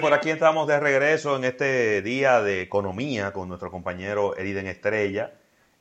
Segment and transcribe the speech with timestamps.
[0.00, 5.32] Por aquí estamos de regreso en este día de economía con nuestro compañero Eriden Estrella.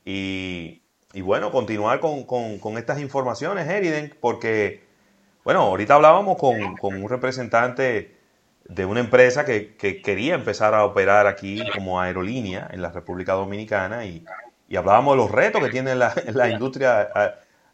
[0.04, 0.82] Y,
[1.22, 4.84] bueno, continuar con, estas informaciones, Eriden, porque,
[5.44, 8.16] bueno, ahorita hablábamos con, un representante
[8.66, 14.06] de una empresa que, quería empezar a operar aquí como aerolínea en la República Dominicana
[14.06, 14.26] y,
[14.76, 17.10] hablábamos de los retos que tiene la industria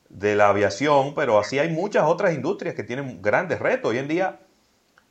[0.09, 3.91] de la aviación, pero así hay muchas otras industrias que tienen grandes retos.
[3.91, 4.39] Hoy en día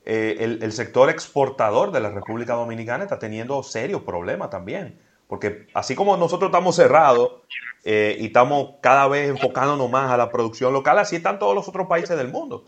[0.04, 4.98] eh, el, sector exportador de la República Dominicana está teniendo serios problemas también.
[5.26, 7.42] Porque así como nosotros estamos cerrados
[7.84, 11.68] eh, y estamos cada vez enfocándonos más a la producción local, así están todos los
[11.68, 12.66] otros países del mundo.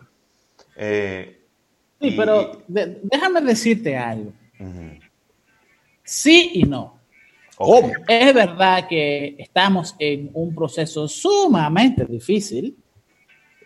[0.76, 1.40] Eh,
[2.00, 4.32] sí, pero déjame decirte algo.
[6.04, 6.98] Sí y no.
[8.08, 12.76] Es verdad que estamos en un proceso sumamente difícil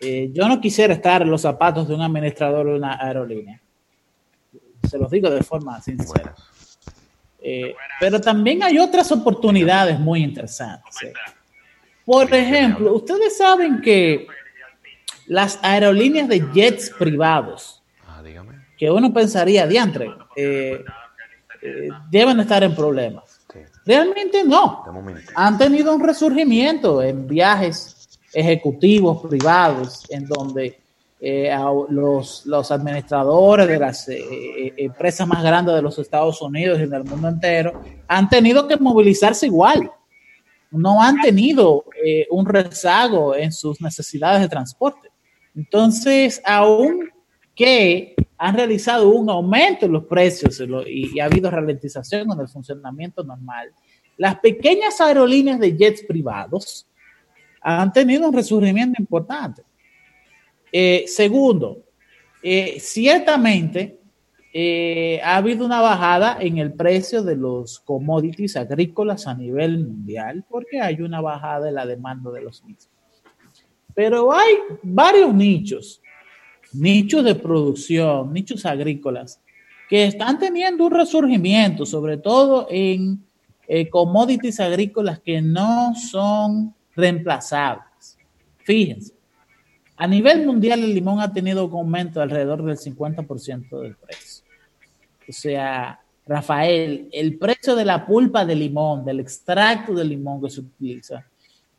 [0.01, 3.59] eh, yo no quisiera estar en los zapatos de un administrador de una aerolínea.
[4.87, 6.35] Se los digo de forma sincera.
[7.41, 11.03] Eh, pero también hay otras oportunidades muy interesantes.
[11.03, 11.13] ¿eh?
[12.05, 14.27] Por ejemplo, ustedes saben que
[15.25, 18.21] las aerolíneas de jets privados, ah,
[18.77, 20.09] que uno pensaría, diantre,
[22.09, 23.41] deben estar en problemas.
[23.85, 24.83] Realmente no.
[25.35, 27.96] Han tenido un resurgimiento en viajes
[28.37, 30.79] ejecutivos privados en donde
[31.19, 31.51] eh,
[31.89, 36.85] los, los, administradores de las eh, eh, empresas más grandes de los Estados Unidos y
[36.85, 39.89] del mundo entero han tenido que movilizarse igual.
[40.69, 41.85] No han tenido
[42.29, 45.09] un rezago en sus necesidades de transporte.
[45.55, 47.09] Entonces, aún
[47.55, 52.49] que han realizado un aumento en los precios y, y ha habido ralentización en el
[52.49, 53.71] funcionamiento normal,
[54.17, 56.85] las pequeñas aerolíneas de jets privados
[57.61, 59.63] han tenido un resurgimiento importante.
[60.71, 61.83] Eh, segundo,
[62.43, 63.99] eh, ciertamente
[64.53, 70.45] eh, ha habido una bajada en el precio de los commodities agrícolas a nivel mundial
[70.49, 72.89] porque hay una bajada en la demanda de los mismos.
[73.93, 76.01] Pero hay varios nichos,
[76.73, 79.41] nichos de producción, nichos agrícolas,
[79.89, 83.25] que están teniendo un resurgimiento, sobre todo en
[83.89, 88.17] commodities agrícolas que no son reemplazables.
[88.63, 89.13] Fíjense,
[89.95, 94.43] a nivel mundial el limón ha tenido un aumento de alrededor del 50% del precio.
[95.29, 100.49] O sea, Rafael, el precio de la pulpa de limón, del extracto de limón que
[100.49, 101.25] se utiliza,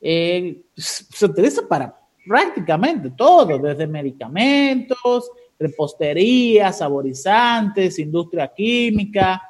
[0.00, 1.94] eh, se utiliza para
[2.26, 9.42] prácticamente todo, desde medicamentos, repostería, saborizantes, industria química,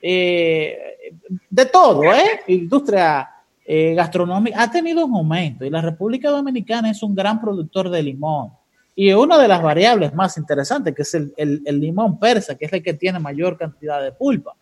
[0.00, 1.12] eh,
[1.48, 2.40] de todo, ¿eh?
[2.48, 3.29] Industria
[3.72, 8.02] eh, gastronómica ha tenido un aumento y la República Dominicana es un gran productor de
[8.02, 8.50] limón.
[8.96, 12.82] Y una de las variables más interesantes, que es el, limón persa, que es el
[12.82, 14.56] que tiene mayor cantidad de pulpa.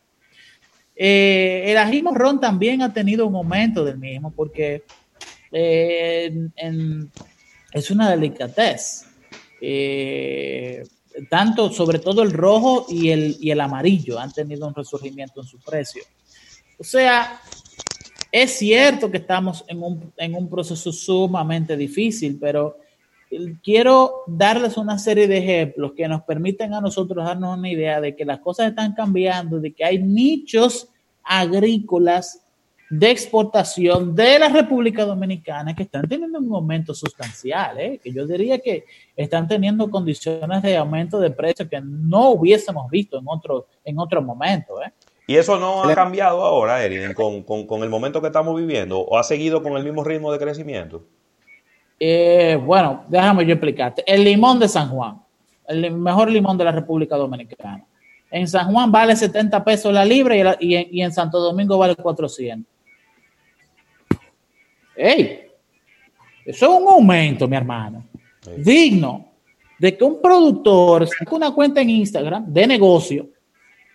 [0.95, 4.83] Eh, el ají morrón también ha tenido un aumento del mismo porque
[5.53, 6.51] eh,
[7.73, 9.07] es una delicatez.
[11.31, 15.47] tanto, sobre todo el rojo y el, y el amarillo han tenido un resurgimiento en
[15.47, 16.03] su precio.
[16.79, 17.41] O sea,
[18.31, 22.77] es cierto que estamos en un, proceso sumamente difícil, pero
[23.63, 28.15] quiero darles una serie de ejemplos que nos permiten a nosotros darnos una idea de
[28.15, 30.89] que las cosas están cambiando, de que hay nichos
[31.23, 32.43] agrícolas
[32.91, 38.01] de exportación de la República Dominicana que están teniendo un aumento sustancial, ¿eh?
[38.03, 38.85] que yo diría que
[39.15, 44.23] están teniendo condiciones de aumento de precios que no hubiésemos visto en otro, en otro
[44.23, 44.83] momento.
[44.83, 44.91] ¿eh?
[45.29, 49.23] Y eso no ha cambiado ahora, Erin, con, el momento que estamos viviendo, o ha
[49.23, 51.05] seguido con el mismo ritmo de crecimiento.
[52.01, 54.03] Eh, bueno, déjame yo explicarte.
[54.07, 55.21] El limón de San Juan,
[55.67, 57.85] el mejor limón de la República Dominicana.
[58.31, 62.67] En San Juan vale 70 pesos la libra y, en, Santo Domingo vale 400.
[64.97, 65.43] ¡Ey!
[66.47, 68.03] Eso es un aumento, mi hermano.
[68.57, 69.27] Digno
[69.79, 73.29] de que un productor saque una cuenta en Instagram de negocio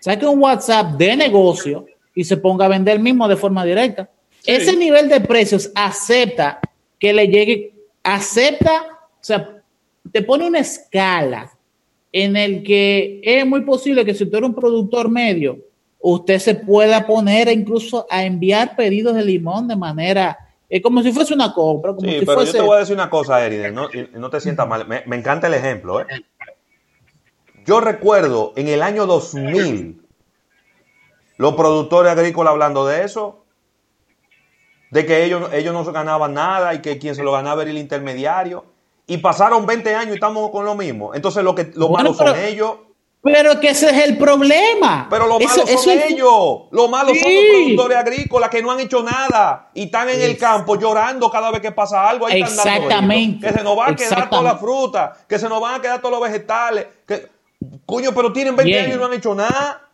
[0.03, 4.09] saque un WhatsApp de negocio y se ponga a vender mismo de forma directa.
[4.45, 6.59] Ese nivel de precios acepta
[6.99, 7.73] que le llegue,
[8.03, 9.61] acepta, o sea,
[10.11, 11.49] te pone una escala
[12.11, 15.59] en el que es muy posible que si tú eres un productor medio,
[16.01, 20.37] usted se pueda poner incluso a enviar pedidos de limón de manera,
[20.69, 21.93] es como si fuese una compra.
[21.97, 24.85] sí, pero yo te voy a decir una cosa, Eriden, no, no te sientas mal,
[24.85, 26.07] me, me encanta el ejemplo, ¿eh?
[27.65, 30.01] Yo recuerdo en el año 2000,
[31.37, 33.43] los productores agrícolas hablando de eso,
[34.91, 37.77] de que ellos, ellos no ganaban nada y que quien se lo ganaba era el
[37.77, 38.65] intermediario.
[39.07, 41.15] Y pasaron 20 años y estamos con lo mismo.
[41.15, 42.75] Entonces lo que lo malo son ellos.
[43.21, 45.07] Pero que ese es el problema.
[45.09, 46.67] Pero lo malo son ellos.
[46.71, 50.37] Lo malo son los productores agrícolas que no han hecho nada y están en el
[50.37, 52.27] campo llorando cada vez que pasa algo.
[52.27, 53.47] Ahí Exactamente.
[53.47, 55.99] que se nos va a quedar toda la fruta, que se nos van a quedar
[55.99, 56.85] todos los vegetales.
[57.07, 57.32] Que,
[57.85, 59.89] coño, pero tienen 20 años y no han hecho nada.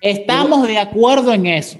[0.00, 1.78] Estamos de acuerdo en eso.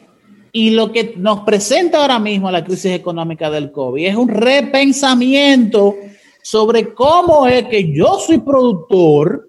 [0.53, 5.95] Y lo que nos presenta ahora mismo la crisis económica del COVID es un repensamiento
[6.43, 9.49] sobre cómo es que yo soy productor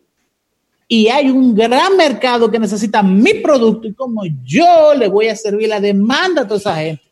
[0.88, 5.36] y hay un gran mercado que necesita mi producto y como yo le voy a
[5.36, 7.04] servir la demanda a toda esa gente.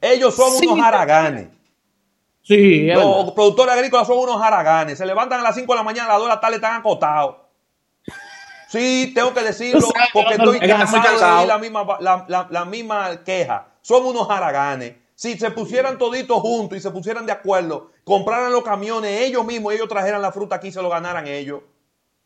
[0.00, 1.48] Ellos son unos haraganes.
[2.42, 4.98] Sí, los productores agrícolas son unos haraganes.
[4.98, 6.80] Se levantan a las 5 de la mañana, a las 2 de la tarde están
[6.80, 7.36] acotados.
[8.72, 13.66] Sí, tengo que decirlo porque estoy cansado de la misma, la, misma queja.
[13.82, 14.94] Son unos haraganes.
[15.14, 19.74] Si se pusieran toditos juntos y se pusieran de acuerdo, compraran los camiones ellos mismos,
[19.74, 21.60] ellos trajeran la fruta aquí y se lo ganaran ellos.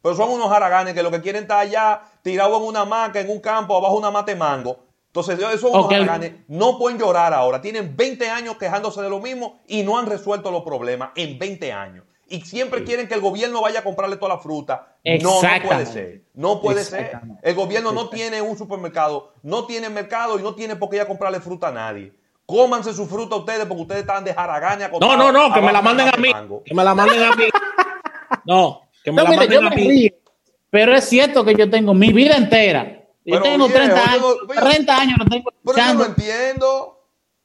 [0.00, 3.28] Pero son unos haraganes que lo que quieren estar allá tirado en una maca, en
[3.28, 4.78] un campo, abajo una mate mango.
[5.08, 7.60] Entonces, esos unos haraganes no pueden llorar ahora.
[7.60, 11.72] Tienen 20 años quejándose de lo mismo y no han resuelto los problemas en 20
[11.72, 12.04] años.
[12.28, 14.96] Y siempre quieren que el gobierno vaya a comprarle toda la fruta.
[15.23, 16.23] No, no puede ser.
[16.34, 17.20] No puede ser.
[17.43, 21.02] El gobierno no tiene un supermercado, no tiene mercado y no tiene por qué ir
[21.02, 22.12] a comprarle fruta a nadie.
[22.44, 24.90] Cómanse su fruta ustedes porque ustedes están de haraganes.
[25.00, 26.32] No, no, no, que me la manden a mí.
[26.64, 27.49] Que me la manden a mí.
[28.44, 28.82] No,
[30.70, 33.05] pero es cierto que yo tengo mi vida entera.
[33.25, 34.37] Yo tengo 30 años.
[34.49, 36.95] 30 años no tengo Pero yo no entiendo.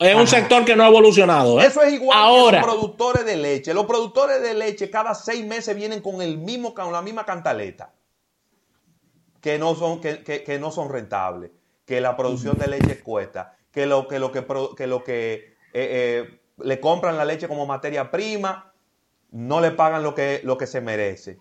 [0.02, 1.62] Es un sector que no ha evolucionado.
[1.62, 1.68] ¿eh?
[1.68, 3.72] Eso es igual Ahora, que los productores de leche.
[3.72, 7.94] Los productores de leche cada seis meses vienen con el mismo, con la misma cantaleta.
[9.42, 11.52] Que no son, que, no son rentables.
[11.86, 13.56] Que la producción de leche cuesta.
[13.72, 14.44] Que lo que, lo que,
[14.76, 18.74] que, lo que eh, eh, le compran la leche como materia prima,
[19.30, 21.40] no le pagan lo que, lo que se merece.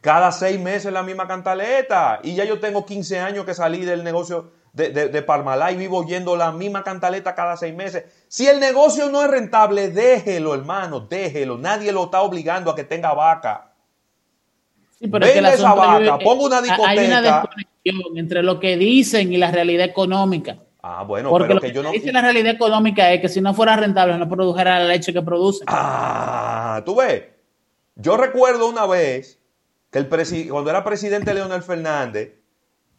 [0.00, 2.20] Cada seis meses la misma cantaleta.
[2.22, 5.98] Y ya yo tengo 15 años que salí del negocio de, de, Parmalá y vivo
[5.98, 8.04] oyendo la misma cantaleta cada seis meses.
[8.28, 11.58] Si el negocio no es rentable, déjelo, hermano, déjelo.
[11.58, 13.72] Nadie lo está obligando a que tenga vaca.
[14.98, 16.90] Sí, pero Vende esa vaca, ponga una discoteca.
[16.90, 20.58] Hay una desconexión entre lo que dicen y la realidad económica.
[20.82, 21.92] Ah, bueno, Porque pero lo que, yo no.
[21.92, 25.22] Dice la realidad económica es que si no fuera rentable, no produjera la leche que
[25.22, 25.64] produce.
[25.66, 27.24] Ah, tú ves.
[27.94, 29.38] Yo recuerdo una vez
[29.90, 30.08] que el
[30.48, 32.41] cuando era presidente Leonel Fernández,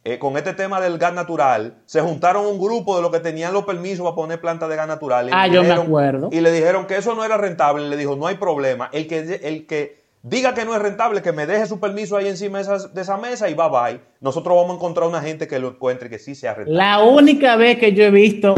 [0.04, 3.54] eh, con este tema del gas natural, se juntaron un grupo de los que tenían
[3.54, 5.30] los permisos para poner plantas de gas natural.
[5.32, 6.28] ah, yo me acuerdo.
[6.30, 7.88] Y le dijeron que eso no era rentable.
[7.88, 8.90] le dijo, no hay problema.
[8.92, 12.28] El que, el que diga que no es rentable, que me deje su permiso ahí
[12.28, 14.00] encima de esa, mesa y bye bye.
[14.20, 16.76] Nosotros vamos a encontrar una gente que lo encuentre que sí sea rentable.
[16.76, 18.54] La única vez que yo he visto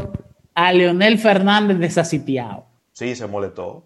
[0.55, 2.65] a Leonel Fernández desasitiado.
[2.91, 3.85] Sí, se molestó.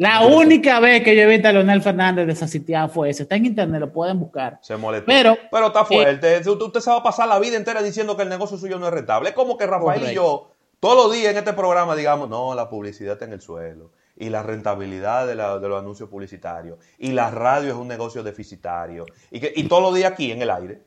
[0.00, 3.24] La única vez que yo he visto a Leonel Fernández desasitiado fue ese.
[3.24, 4.58] Está en internet, lo pueden buscar.
[4.62, 5.04] Se molestó.
[5.04, 6.38] Pero, pero está fuerte.
[6.38, 8.86] Eh, usted, se va a pasar la vida entera diciendo que el negocio suyo no
[8.86, 9.28] es rentable.
[9.28, 12.70] Es como que Rafael y yo, todos los días en este programa, digamos, no, la
[12.70, 13.92] publicidad está en el suelo.
[14.16, 16.78] Y la rentabilidad de, los anuncios publicitarios.
[16.96, 19.04] Y la radio es un negocio deficitario.
[19.30, 20.82] Y, que, y todos los días aquí en el aire.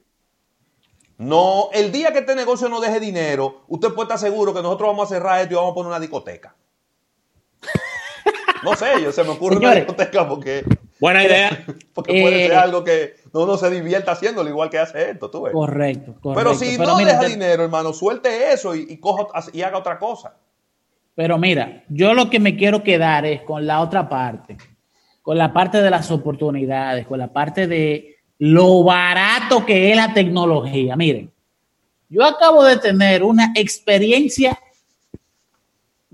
[1.20, 4.90] No, el día que este negocio no deje dinero, usted puede estar seguro que nosotros
[4.90, 6.56] vamos a cerrar esto y vamos a poner una discoteca.
[8.64, 10.64] No sé, yo se me ocurre una discoteca porque.
[11.00, 11.66] Buena idea.
[11.94, 15.44] Porque puede ser eh, algo que uno se divierta haciéndolo igual que hace esto, tú
[15.44, 15.54] ves.
[15.54, 16.34] Correcto, correcto.
[16.34, 19.00] Pero si no deja dinero, hermano, suelte eso y,
[19.54, 20.36] y haga otra cosa.
[21.16, 24.58] Pero mira, yo lo que me quiero quedar es con la otra parte,
[25.22, 30.14] con la parte de las oportunidades, con la parte de lo barato que es la
[30.14, 30.96] tecnología.
[30.96, 31.32] Miren,
[32.10, 34.60] yo acabo de tener una experiencia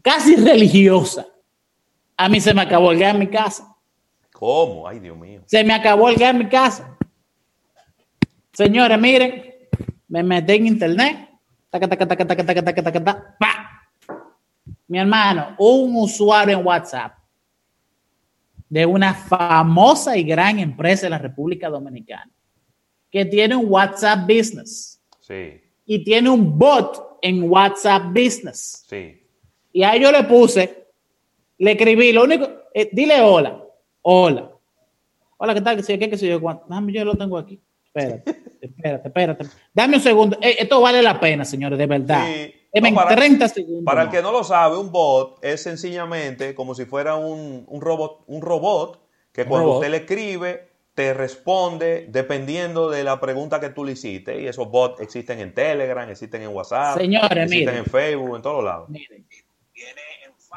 [0.02, 1.28] casi religiosa
[2.20, 3.74] a mí se me acabó el gas en mi casa.
[4.34, 4.86] ¿Cómo?
[4.86, 5.42] Ay, Dios mío.
[5.46, 6.98] Se me acabó el gas en mi casa.
[8.52, 9.46] Señores, miren,
[10.10, 11.30] me metí en internet.
[14.90, 17.14] Mi hermano, un usuario en WhatsApp
[18.68, 22.30] de una famosa y gran empresa de la República Dominicana
[23.10, 25.02] que tiene un WhatsApp Business.
[25.22, 25.62] Sí.
[25.86, 28.84] Y tiene un bot en WhatsApp Business.
[28.90, 29.26] Sí.
[29.72, 30.79] Y ahí yo le puse
[31.60, 33.62] le escribí, lo único, eh, dile hola,
[34.02, 34.52] hola.
[35.38, 35.78] Hola, ¿qué tal?
[35.78, 36.10] ¿Qué sé qué?
[36.10, 36.42] ¿Qué sé yo?
[36.68, 37.62] Dame, yo lo tengo aquí.
[37.86, 39.46] Espérate, espérate, espérate.
[39.74, 40.38] Dame un segundo.
[40.42, 42.26] Eh, esto vale la pena, señores, de verdad.
[42.26, 42.92] Sí.
[42.94, 43.84] para, 30 segundos.
[43.86, 48.24] Para el que no lo sabe, un bot es sencillamente como si fuera un, robot,
[48.28, 49.02] un robot
[49.32, 54.42] que cuando usted le escribe, te responde dependiendo de la pregunta que tú le hiciste.
[54.42, 58.64] Y esos bots existen en Telegram, existen en WhatsApp, Señores, existen en Facebook, en todos
[58.64, 58.90] lados.
[58.90, 59.26] Miren.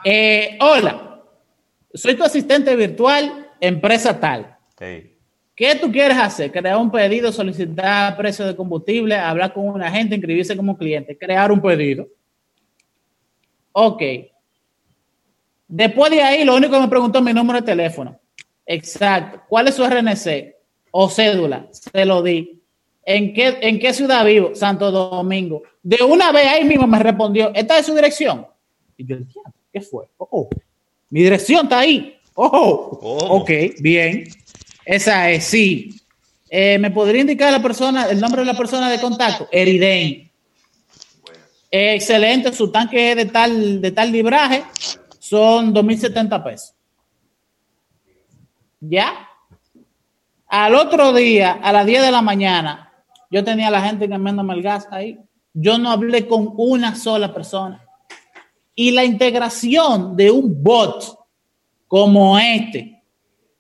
[0.05, 1.23] Eh, hola,
[1.95, 4.57] soy tu asistente virtual, empresa tal.
[5.55, 6.51] ¿Qué tú quieres hacer?
[6.51, 11.53] Crear un pedido, solicitar precio de combustible, hablar con una gente, inscribirse como cliente, crear
[11.53, 12.09] un pedido.
[13.73, 14.03] Ok.
[15.69, 18.19] Después de ahí, lo único que me preguntó es mi número de teléfono.
[18.67, 19.43] Exacto.
[19.49, 20.55] ¿Cuál es su RNC
[20.91, 21.69] o cédula?
[21.71, 22.61] Se lo di.
[23.05, 24.55] ¿En qué, ¿En qué ciudad vivo?
[24.55, 25.63] Santo Domingo.
[25.83, 28.47] De una vez ahí mismo me respondió, ¿esta es su dirección?
[28.97, 29.17] Y yo
[29.73, 30.07] ¿qué fue?
[30.19, 30.49] Oh, oh.
[31.11, 32.17] mi dirección está ahí.
[32.35, 32.99] Oh,
[33.31, 33.51] ok,
[33.81, 34.25] bien.
[34.85, 35.91] Esa es, sí.
[36.49, 39.49] Eh, ¿Me podría indicar la persona, el nombre de la persona de contacto?
[39.51, 40.31] Eriden.
[41.71, 44.65] excelente, su tanque es de tal, de tal libraje,
[45.19, 46.75] son 2.070 pesos.
[48.81, 49.29] ¿Ya?
[50.47, 52.93] Al otro día, a las 10 de la mañana,
[53.31, 55.19] yo tenía a la gente cambiándome el gas ahí.
[55.55, 57.83] Yo no hablé con una sola persona.
[58.75, 61.19] Y la integración de un bot
[61.87, 63.03] como este,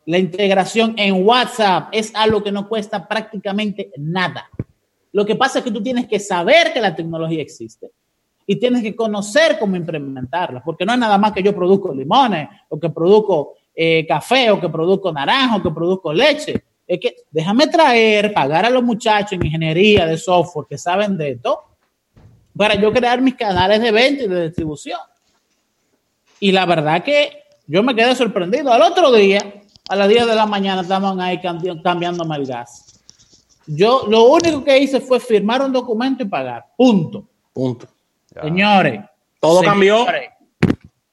[0.06, 4.48] la integración en WhatsApp es algo que no cuesta prácticamente nada.
[5.12, 7.90] Lo que pasa es que tú tienes que saber que la tecnología existe
[8.46, 12.48] y tienes que conocer cómo implementarla, porque no es nada más que yo produzco limones
[12.68, 17.16] o que produzco eh, café o que produzco naranja o que produzco leche es que
[17.30, 21.62] déjame traer, pagar a los muchachos en ingeniería de software que saben de esto,
[22.56, 25.00] para yo crear mis canales de venta y de distribución.
[26.40, 28.72] Y la verdad que yo me quedé sorprendido.
[28.72, 29.40] Al otro día,
[29.88, 31.40] a las 10 de la mañana, estaban ahí
[31.82, 33.00] cambiando el gas.
[33.66, 36.66] Yo lo único que hice fue firmar un documento y pagar.
[36.76, 37.28] Punto.
[37.52, 37.86] Punto.
[38.40, 39.00] Señores.
[39.40, 40.06] Todo cambió.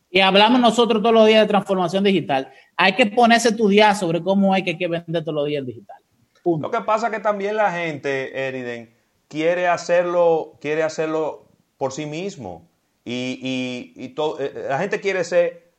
[0.10, 4.24] Y hablamos nosotros todos los días de transformación digital hay que ponerse a estudiar sobre
[4.24, 5.98] cómo hay que, vender todos los días en digital.
[6.46, 8.96] Lo que pasa es que también la gente, Eriden,
[9.30, 11.46] quiere hacerlo, quiere hacerlo
[11.78, 12.68] por sí mismo.
[13.06, 15.72] Y, y, todo, eh, la gente quiere ser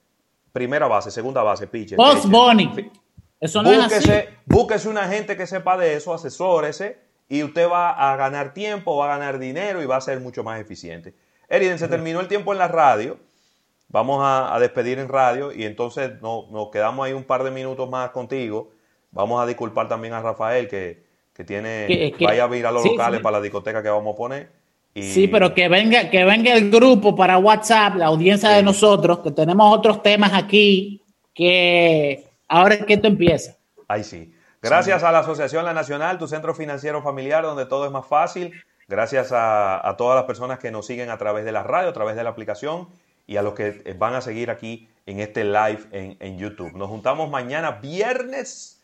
[0.52, 1.96] primera base, segunda base, pitcher.
[1.96, 2.90] Post Bonnie.
[3.38, 4.36] Eso no búsquese, es así.
[4.46, 9.04] Búsquese una gente que sepa de eso, asesórese y usted va a ganar tiempo, va
[9.04, 11.14] a ganar dinero y va a ser mucho más eficiente.
[11.48, 13.18] Eriden, se terminó el tiempo en la radio
[13.90, 18.10] vamos a, despedir en radio y entonces nos quedamos ahí un par de minutos más
[18.10, 18.70] contigo.
[19.10, 21.04] Vamos a disculpar también a Rafael que,
[21.44, 24.48] tiene, vaya a ir a los locales para la discoteca que vamos a poner.
[24.94, 29.30] Sí, pero que venga, que venga el grupo para WhatsApp, la audiencia de nosotros, que
[29.30, 33.56] tenemos otros temas aquí, que ahora es que esto empieza.
[33.86, 34.34] Ahí sí.
[34.60, 38.52] Gracias a la Asociación La Nacional, tu centro financiero familiar, donde todo es más fácil.
[38.88, 41.92] Gracias a, a todas las personas que nos siguen a través de la radio, a
[41.92, 42.88] través de la aplicación
[43.30, 46.72] y a los que van a seguir aquí en este live en, YouTube.
[46.72, 48.79] Nos juntamos mañana viernes.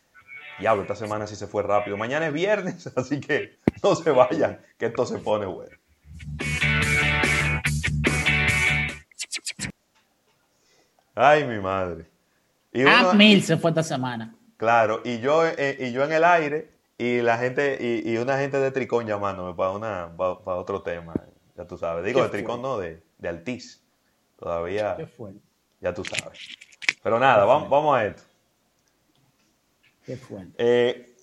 [0.59, 1.97] Diablo, esta semana sí se fue rápido.
[1.97, 5.75] Mañana es viernes, así que no se vayan, que esto se pone bueno.
[11.13, 12.05] Ay, mi madre.
[12.71, 14.35] Y ah, mil se fue esta semana.
[14.57, 18.59] Claro, y yo, eh, y yo en el aire y la gente, y, una gente
[18.59, 21.13] de Tricón llamándome para, una, para, otro tema,
[21.55, 22.03] ya tú sabes.
[22.03, 23.83] Digo, de Tricón no, de, de Altiz.
[24.37, 24.95] Todavía.
[24.95, 25.07] Qué
[25.81, 26.39] Ya tú sabes.
[27.03, 28.23] Pero nada, vamos, vamos, a esto.
[30.07, 30.53] Qué fuerte.
[30.57, 31.15] Eh,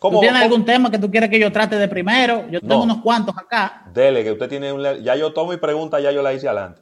[0.00, 2.48] ¿Tú tienes algún tema que tú quieres que yo trate de primero?
[2.48, 3.90] Yo tengo unos cuantos acá.
[3.92, 5.02] Dele, que usted tiene un...
[5.02, 6.80] Ya yo tomo y pregunta, ya yo la hice adelante.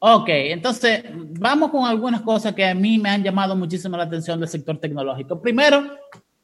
[0.00, 4.38] Ok, entonces vamos con algunas cosas que a mí me han llamado muchísimo la atención
[4.38, 5.40] del sector tecnológico.
[5.40, 5.96] Primero,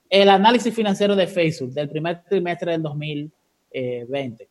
[0.09, 4.49] el análisis financiero de Facebook del primer trimestre del 2020.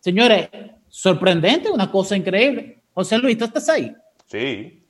[0.00, 0.48] Señores,
[0.88, 2.82] sorprendente, una cosa increíble.
[2.92, 3.94] José Luis, ¿tú estás ahí?
[4.26, 4.84] Sí.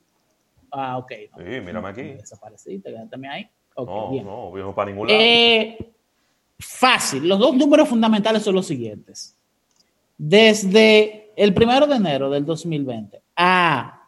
[0.71, 1.11] Ah, ok.
[1.37, 2.01] sí, mírame aquí.
[2.01, 3.49] Desapareciste, también ahí.
[3.75, 5.19] Okay, no, no, para ningún lado.
[5.19, 5.93] Eh,
[6.57, 7.27] fácil.
[7.27, 9.37] Los dos números fundamentales son los siguientes.
[10.17, 13.99] Desde el primero de enero del 2020 a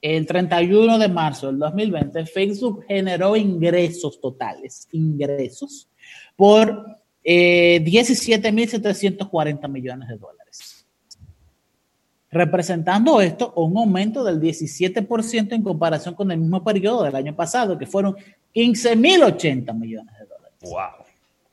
[0.00, 5.88] el 31 de marzo del 2020, Facebook generó ingresos totales, ingresos,
[6.36, 6.84] por
[7.24, 10.77] eh, 17.740 millones de dólares.
[12.30, 17.78] Representando esto un aumento del 17% en comparación con el mismo periodo del año pasado,
[17.78, 18.16] que fueron
[18.54, 20.58] 15.080 millones de dólares.
[20.60, 21.06] Wow.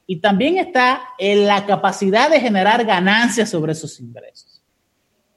[0.07, 4.61] Y también está en la capacidad de generar ganancias sobre esos ingresos,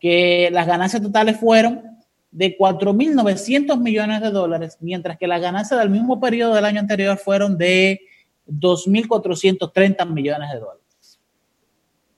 [0.00, 1.83] que las ganancias totales fueron
[2.30, 7.16] de 4.900 millones de dólares, mientras que las ganancias del mismo periodo del año anterior
[7.16, 8.00] fueron de
[8.47, 10.88] 2.430 millones de dólares.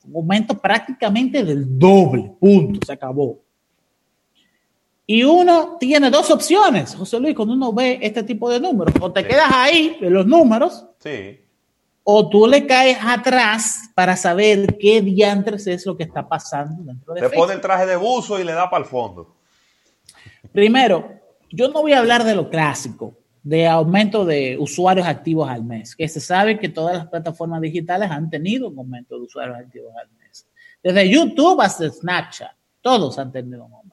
[0.06, 3.40] Un aumento prácticamente del doble, punto, se acabó.
[5.06, 8.94] Y uno tiene dos opciones, José Luis, cuando uno ve este tipo de números.
[9.00, 11.40] O te quedas ahí en los números, sí.
[12.04, 17.12] o tú le caes atrás para saber qué diantres es lo que está pasando dentro
[17.12, 19.34] de Te pone el traje de buzo y le da para el fondo.
[20.52, 25.64] Primero, yo no voy a hablar de lo clásico, de aumento de usuarios activos al
[25.64, 29.56] mes, que se sabe que todas las plataformas digitales han tenido un aumento de usuarios
[29.58, 30.46] activos al mes.
[30.82, 33.90] Desde YouTube hasta Snapchat, todos han tenido un aumento.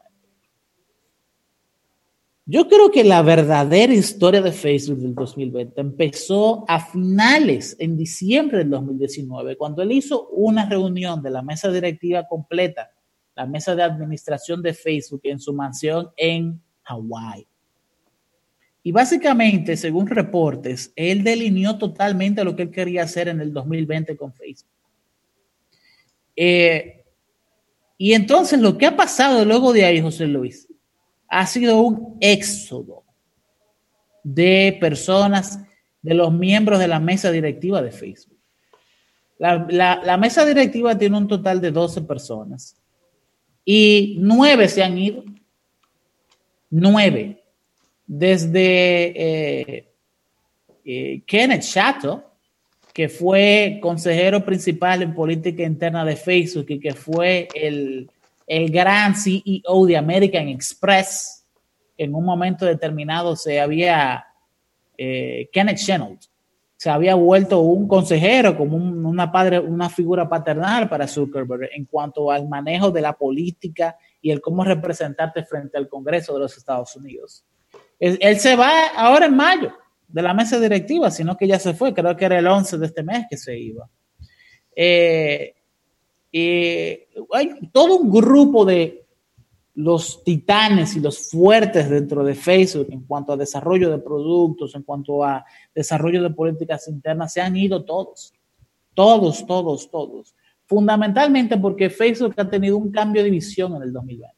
[2.50, 8.60] Yo creo que la verdadera historia de Facebook del 2020 empezó a finales, en diciembre
[8.60, 12.90] del 2019, cuando él hizo una reunión de la mesa directiva completa,
[13.36, 17.46] la mesa de administración de Facebook en su mansión en Hawái.
[18.88, 24.16] Y básicamente, según reportes, él delineó totalmente lo que él quería hacer en el 2020
[24.16, 24.72] con Facebook.
[26.38, 27.04] Eh,
[27.98, 30.70] y entonces lo que ha pasado luego de ahí, José Luis,
[31.28, 33.04] ha sido un éxodo
[34.24, 35.60] de personas,
[36.02, 38.40] de los miembros de la mesa directiva de Facebook.
[39.38, 42.82] La, mesa directiva tiene un total de 12 personas
[43.66, 45.26] y nueve se han ido.
[46.70, 47.37] Nueve.
[48.08, 49.94] Desde eh,
[50.86, 52.24] eh, Kenneth Chato,
[52.94, 58.10] que fue consejero principal en política interna de Facebook y que fue el,
[58.48, 61.46] el gran CEO de American Express,
[61.98, 64.26] en un momento determinado se había,
[64.98, 66.22] eh, Kenneth Chenault,
[66.78, 72.32] se había vuelto un consejero, como una, padre, una figura paternal para Zuckerberg en cuanto
[72.32, 76.96] al manejo de la política y el cómo representarte frente al Congreso de los Estados
[76.96, 77.44] Unidos.
[78.00, 79.74] Él, se va ahora en mayo
[80.08, 82.86] de la mesa directiva, sino que ya se fue, creo que era el 11 de
[82.86, 83.90] este mes que se iba.
[84.76, 85.56] Eh,
[87.32, 89.08] hay todo un grupo de
[89.74, 94.84] los titanes y los fuertes dentro de Facebook en cuanto a desarrollo de productos, en
[94.84, 98.34] cuanto a desarrollo de políticas internas, se han ido todos,
[98.96, 100.36] todos, todos, todos.
[100.66, 104.36] Fundamentalmente porque Facebook ha tenido un cambio de visión en el 2020.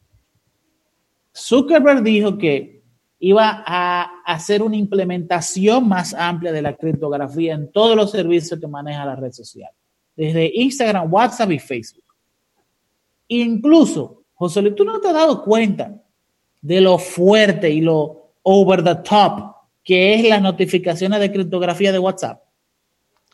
[1.34, 2.79] Zuckerberg dijo que
[3.20, 8.68] iba a hacer una implementación más amplia de la criptografía en todos los servicios que
[8.68, 9.72] maneja la red social
[10.16, 12.04] desde Instagram, WhatsApp y Facebook.
[13.30, 15.96] Incluso, José Luis, tú no te has dado cuenta
[16.62, 22.00] de lo fuerte y lo over the top que es las notificaciones de criptografía de
[22.00, 22.44] WhatsApp.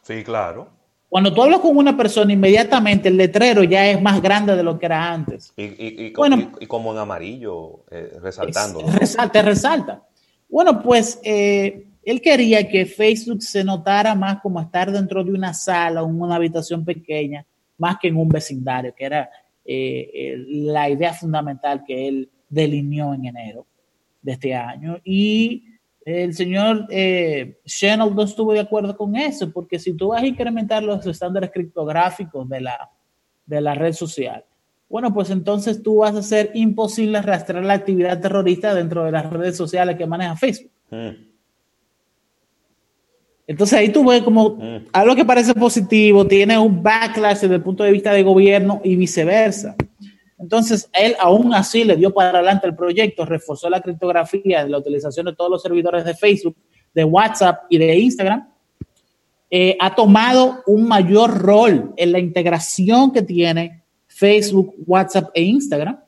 [0.03, 0.74] Sí, claro.
[1.15, 4.77] Cuando tú hablas con una persona, inmediatamente el letrero ya es más grande de lo
[4.77, 5.53] que era antes.
[5.55, 8.81] Y, bueno, y como en amarillo, eh, resaltando.
[9.31, 10.03] te resalta.
[10.49, 15.53] Bueno, pues eh, él quería que Facebook se notara más como estar dentro de una
[15.53, 17.45] sala o una habitación pequeña,
[17.77, 19.29] más que en un vecindario, que era
[19.63, 23.65] eh, la idea fundamental que él delineó en enero
[24.21, 24.99] de este año.
[25.05, 25.63] Y
[26.05, 27.57] el señor eh,
[27.97, 32.47] no estuvo de acuerdo con eso, porque si tú vas a incrementar los estándares criptográficos
[32.47, 32.91] de la,
[33.47, 34.45] de la red social,
[34.87, 39.27] bueno, pues entonces tú vas a hacer imposible rastrear la actividad terrorista dentro de las
[39.31, 40.71] redes sociales que maneja Facebook.
[40.91, 41.09] Mm.
[43.47, 44.87] Entonces ahí tú ves como mm.
[44.93, 48.95] algo que parece positivo, tiene un backlash desde el punto de vista de gobierno y
[48.95, 49.75] viceversa.
[50.37, 55.27] Entonces él aún así le dio para adelante el proyecto, reforzó la criptografía, la utilización
[55.27, 56.55] de todos los servidores de Facebook,
[56.93, 58.49] de WhatsApp y de Instagram.
[59.49, 65.99] Eh, ha tomado un mayor rol en la integración que tiene Facebook, WhatsApp e Instagram,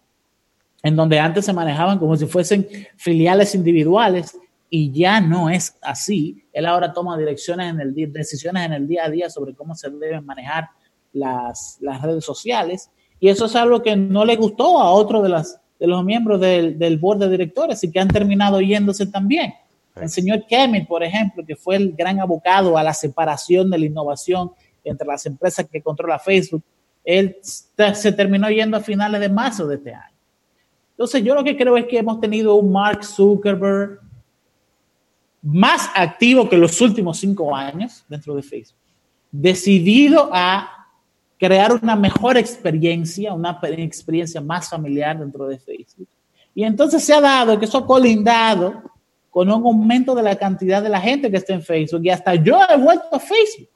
[0.84, 4.38] en donde antes se manejaban como si fuesen filiales individuales
[4.70, 6.46] y ya no es así.
[6.52, 9.90] Él ahora toma direcciones en el decisiones en el día a día sobre cómo se
[9.90, 10.70] deben manejar
[11.14, 12.90] las, redes sociales.
[13.20, 16.40] Y eso es algo que no le gustó a otro de, las, de los miembros
[16.40, 19.54] del, del board de directores y que han terminado yéndose también.
[19.96, 23.86] El señor Kemet, por ejemplo, que fue el gran abocado a la separación de la
[23.86, 24.52] innovación
[24.84, 26.64] entre las empresas que controla Facebook,
[27.04, 30.16] él se terminó yendo a finales de marzo de este año.
[30.92, 34.00] Entonces, yo lo que creo es que hemos tenido un Mark Zuckerberg
[35.42, 38.80] más activo que los últimos cinco años dentro de Facebook,
[39.32, 40.77] decidido a
[41.38, 46.08] crear una mejor experiencia, una experiencia más familiar dentro de Facebook.
[46.56, 48.82] Y entonces se ha dado que eso ha colindado
[49.30, 52.02] con un aumento de la cantidad de la gente que está en Facebook.
[52.04, 53.70] Y hasta yo he vuelto a Facebook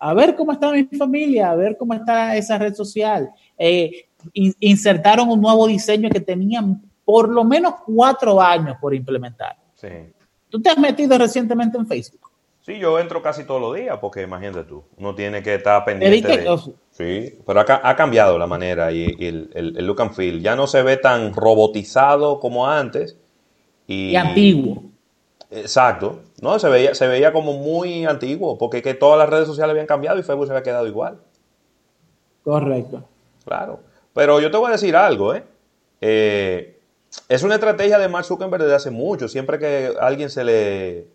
[0.00, 3.30] a ver cómo está mi familia, a ver cómo está esa red social.
[3.56, 9.56] Eh, insertaron un nuevo diseño que tenían por lo menos cuatro años por implementar.
[9.74, 9.88] Sí.
[10.48, 12.28] ¿Tú te has metido recientemente en Facebook?
[12.60, 16.36] Sí, yo entro casi todos los días porque imagínate tú, uno tiene que estar pendiente
[16.36, 16.72] de...
[16.98, 20.42] Sí, pero ha, ha cambiado la manera y, el, look and feel.
[20.42, 23.16] Ya no se ve tan robotizado como antes.
[23.86, 24.82] Y, antiguo.
[25.48, 26.22] Exacto.
[26.42, 29.86] No, se veía, se veía como muy antiguo porque que todas las redes sociales habían
[29.86, 31.20] cambiado y Facebook se había quedado igual.
[32.42, 33.04] Correcto.
[33.44, 33.78] Claro.
[34.12, 35.44] Pero yo te voy a decir algo, ¿eh?
[36.00, 36.80] eh
[37.28, 39.28] es una estrategia de Mark Zuckerberg desde hace mucho.
[39.28, 41.06] Siempre que alguien se le,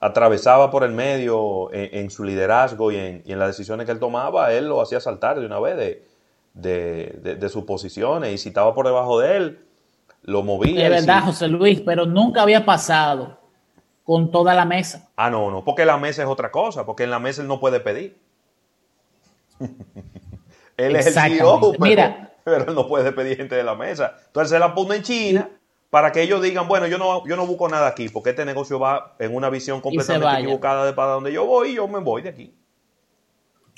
[0.00, 4.68] atravesaba por el medio en, su liderazgo y en, las decisiones que él tomaba, él
[4.68, 6.06] lo hacía saltar de una vez de,
[6.54, 9.66] de, sus posiciones y si estaba por debajo de él,
[10.22, 10.84] lo movía.
[10.84, 13.38] De verdad, José Luis, pero nunca había pasado
[14.04, 15.08] con toda la mesa.
[15.16, 17.58] Ah, no, no, porque la mesa es otra cosa, porque en la mesa él no
[17.58, 18.18] puede pedir.
[20.76, 24.14] él es el CEO, pero, Mira, pero él no puede pedir gente de la mesa.
[24.26, 25.50] Entonces se la pone en China
[25.94, 28.80] para que ellos digan, bueno, yo no, yo no busco nada aquí, porque este negocio
[28.80, 32.22] va en una visión completamente equivocada de para donde yo voy y yo me voy
[32.22, 32.52] de aquí.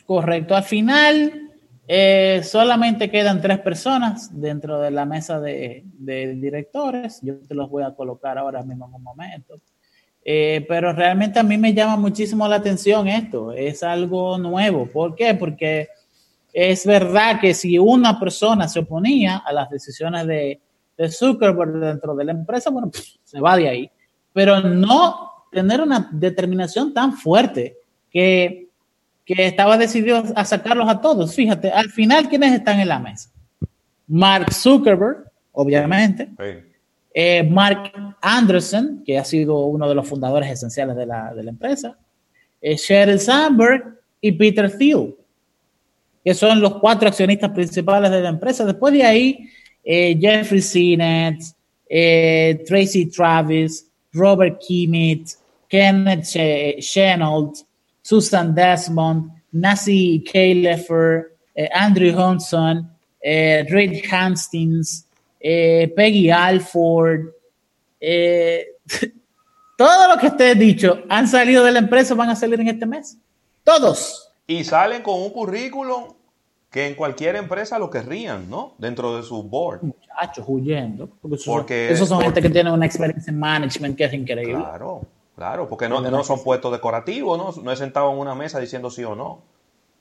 [0.06, 0.56] Correcto.
[0.56, 1.50] Al final,
[1.86, 7.20] eh, solamente quedan tres personas dentro de la mesa de, directores.
[7.20, 9.60] Yo te los voy a colocar ahora mismo en un momento.
[10.24, 13.52] Eh, pero realmente a mí me llama muchísimo la atención esto.
[13.52, 14.86] Es algo nuevo.
[14.86, 15.34] ¿Por qué?
[15.34, 15.90] Porque
[16.50, 20.62] es verdad que si una persona se oponía a las decisiones de,
[20.96, 22.90] de Zuckerberg dentro de la empresa, bueno,
[23.24, 23.90] se va de ahí.
[24.32, 27.76] Pero no tener una determinación tan fuerte
[28.10, 28.68] que,
[29.24, 31.34] que estaba decidido a sacarlos a todos.
[31.34, 33.30] Fíjate, al final, ¿quiénes están en la mesa?
[34.06, 36.30] Mark Zuckerberg, obviamente.
[37.12, 41.50] Eh, Mark Anderson, que ha sido uno de los fundadores esenciales de la, de la
[41.50, 41.98] empresa.
[42.60, 45.14] Eh, Sheryl Sandberg y Peter Thiel,
[46.24, 48.64] que son los cuatro accionistas principales de la empresa.
[48.64, 49.48] Después de ahí
[49.86, 51.54] eh, Jeffrey Sinet,
[51.88, 55.36] eh, Tracy Travis, Robert Kimmett,
[55.68, 56.26] Kenneth
[56.80, 57.64] Chenault,
[58.02, 62.90] Susan Desmond, Nancy Kaylefer, eh, Andrew Hunson,
[63.22, 65.04] Reed Hastings,
[65.40, 67.32] Peggy Alford,
[69.76, 72.86] todo lo que esté dicho han salido de la empresa, van a salir en este
[72.86, 73.16] mes.
[73.64, 74.30] Todos.
[74.46, 76.15] Y salen con un currículum
[76.70, 78.74] que en cualquier empresa lo querrían, ¿no?
[78.78, 79.82] Dentro de su board.
[79.82, 81.08] Muchachos, huyendo.
[81.46, 84.56] Porque, esos son gente que tiene una experiencia en management que es increíble.
[84.56, 85.02] Claro,
[85.34, 87.62] claro, porque no, no son puestos decorativos, ¿no?
[87.62, 89.40] No es sentado en una mesa diciendo sí o no.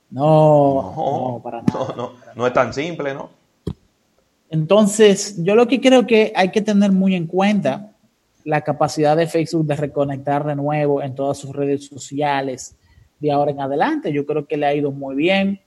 [0.09, 1.93] No, no, para nada.
[1.95, 3.29] No, no es tan simple, ¿no?
[4.49, 7.91] Entonces, yo lo que creo que hay que tener muy en cuenta
[8.43, 12.75] la capacidad de Facebook de reconectar de nuevo en todas sus redes sociales
[13.19, 14.13] de ahora en adelante.
[14.13, 15.59] Yo creo que le ha ido muy bien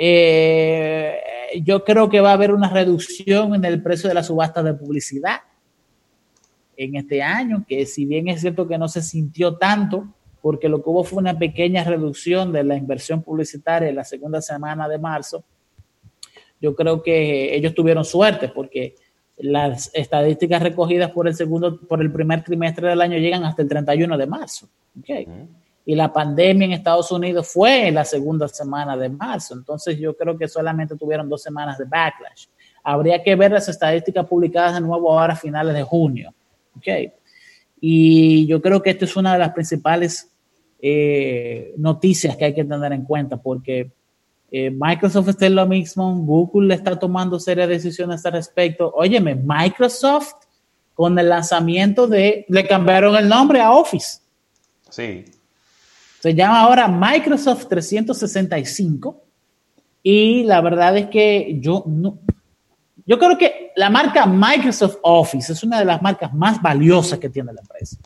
[0.00, 1.18] eh,
[1.60, 4.72] yo creo que va a haber una reducción en el precio de la subasta de
[4.74, 5.40] publicidad
[6.76, 10.06] en este año, que si bien es cierto que no se sintió tanto,
[10.40, 14.40] porque lo que hubo fue una pequeña reducción de la inversión publicitaria en la segunda
[14.40, 15.42] semana de marzo,
[16.60, 18.94] yo creo que ellos tuvieron suerte porque
[19.36, 23.68] las estadísticas recogidas por el segundo, por el primer trimestre del año llegan hasta el
[23.68, 24.68] 31 de marzo.
[25.00, 25.26] Okay
[25.88, 29.54] y la pandemia en Estados Unidos fue en la segunda semana de marzo.
[29.54, 32.44] Entonces yo creo que solamente tuvieron dos semanas de backlash.
[32.84, 36.34] Habría que ver las estadísticas publicadas de nuevo ahora a finales de junio.
[36.76, 37.10] Okay.
[37.80, 40.30] Y yo creo que esto es una de las principales
[40.78, 43.90] eh, noticias que hay que tener en cuenta porque
[44.50, 48.92] eh, Microsoft está en lo mismo, Google le está tomando serias decisiones al respecto.
[48.94, 50.34] Óyeme, Microsoft
[50.92, 54.18] con el lanzamiento de, le cambiaron el nombre a Office.
[54.90, 55.24] Sí,
[56.20, 59.22] se llama ahora Microsoft 365
[60.02, 62.18] y la verdad es que yo no,
[63.08, 67.30] yo creo que la marca Microsoft Office es una de las marcas más valiosas que
[67.30, 67.96] tiene la empresa.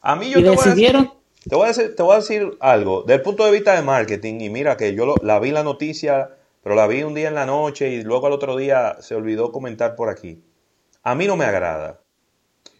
[0.00, 1.10] A mí yo te, decidieron,
[1.50, 4.50] voy a decir, te, voy a decir, algo, del punto de vista de marketing, y
[4.50, 6.30] mira que yo la vi la noticia,
[6.62, 9.50] pero la vi un día en la noche y luego al otro día se olvidó
[9.50, 10.44] comentar por aquí.
[11.02, 12.00] A mí no me agrada.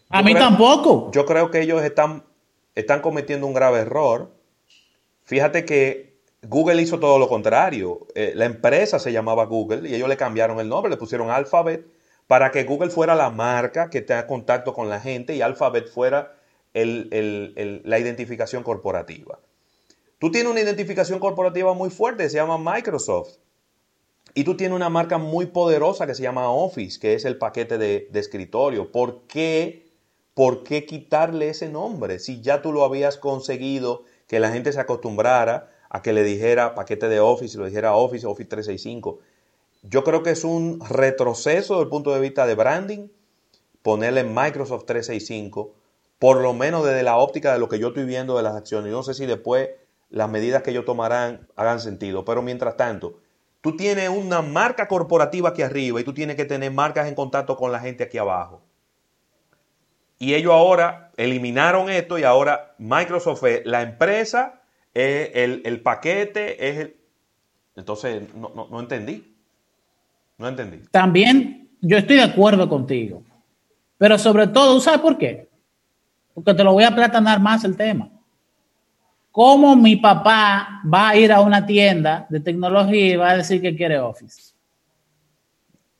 [0.09, 1.11] a mí tampoco.
[1.12, 2.24] Yo creo que ellos están,
[2.76, 4.41] están cometiendo un grave error
[5.24, 8.06] Fíjate que Google hizo todo lo contrario.
[8.14, 11.87] Eh, la empresa se llamaba Google y ellos le cambiaron el nombre, le pusieron Alphabet
[12.26, 16.37] para que Google fuera la marca que tenga contacto con la gente y Alphabet fuera
[16.74, 19.38] la identificación corporativa.
[20.18, 23.37] Tú tienes una identificación corporativa muy fuerte, se llama Microsoft.
[24.35, 27.76] Y tú tienes una marca muy poderosa que se llama Office, que es el paquete
[27.76, 28.90] de, de escritorio.
[28.90, 29.90] ¿Por qué?
[30.32, 34.80] ¿Por qué quitarle ese nombre si ya tú lo habías conseguido que la gente se
[34.80, 39.18] acostumbrara a que le dijera paquete de Office, lo dijera Office, Office 365.
[39.82, 43.08] Yo creo que es un retroceso desde el punto de vista de branding
[43.82, 45.74] ponerle Microsoft 365,
[46.18, 48.90] por lo menos desde la óptica de lo que yo estoy viendo de las acciones.
[48.90, 49.68] Yo no sé si después
[50.08, 53.18] las medidas que ellos tomarán hagan sentido, pero mientras tanto,
[53.60, 57.54] tú tienes una marca corporativa aquí arriba y tú tienes que tener marcas en contacto
[57.58, 58.62] con la gente aquí abajo.
[60.18, 64.62] Y ellos ahora eliminaron esto y ahora Microsoft es la empresa,
[64.94, 66.96] el, el, paquete, es el...
[67.76, 69.35] Entonces, no, no, no entendí.
[70.38, 70.78] No entendí.
[70.90, 73.22] También yo estoy de acuerdo contigo.
[73.98, 75.48] Pero sobre todo, ¿sabes por qué?
[76.35, 78.11] Porque te lo voy a platanar más el tema.
[79.32, 83.61] ¿cómo mi papá va a ir a una tienda de tecnología y va a decir
[83.61, 84.52] que quiere Office?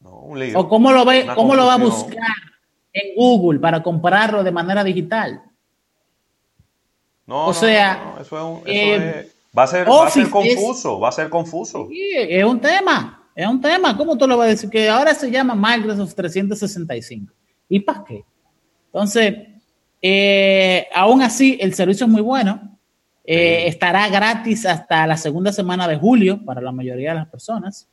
[0.01, 0.59] No, un lío.
[0.59, 2.52] ¿O cómo lo, ve, cómo lo va a buscar
[2.93, 5.43] en Google para comprarlo de manera digital?
[7.27, 11.29] No, o sea, eso, es, va, a ser, va a ser confuso, va a ser
[11.31, 11.89] confuso.
[11.89, 13.97] Sí, es un tema, es un tema.
[13.97, 14.69] ¿Cómo tú lo vas a decir?
[14.69, 17.33] Que ahora se llama Microsoft 365.
[17.69, 18.25] ¿Y para qué?
[18.87, 19.35] Entonces,
[20.03, 22.79] eh, aún así, el servicio es muy bueno.
[23.25, 27.89] Eh, estará gratis hasta la segunda semana de julio para la mayoría de las personas.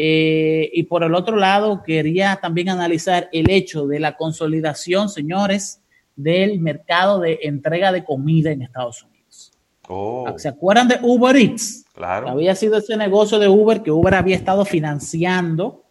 [0.00, 5.82] Eh, y por el otro lado, quería también analizar el hecho de la consolidación, señores,
[6.14, 9.50] del mercado de entrega de comida en Estados Unidos.
[9.88, 10.32] Oh.
[10.36, 11.84] ¿Se acuerdan de Uber Eats?
[11.94, 12.28] Claro.
[12.28, 15.82] Había sido ese negocio de Uber que Uber había estado financiando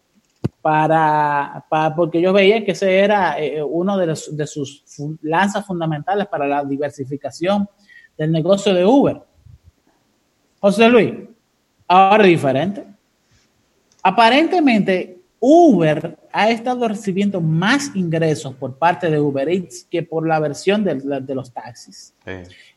[0.62, 4.84] para, porque yo veía que ese era eh, uno de, de sus
[5.20, 7.68] lanzas fundamentales para la diversificación
[8.16, 9.20] del negocio de Uber.
[10.60, 11.12] José Luis,
[11.86, 12.97] ahora es diferente.
[14.02, 20.40] Aparentemente, Uber ha estado recibiendo más ingresos por parte de Uber Eats que por la
[20.40, 22.14] versión de, los taxis.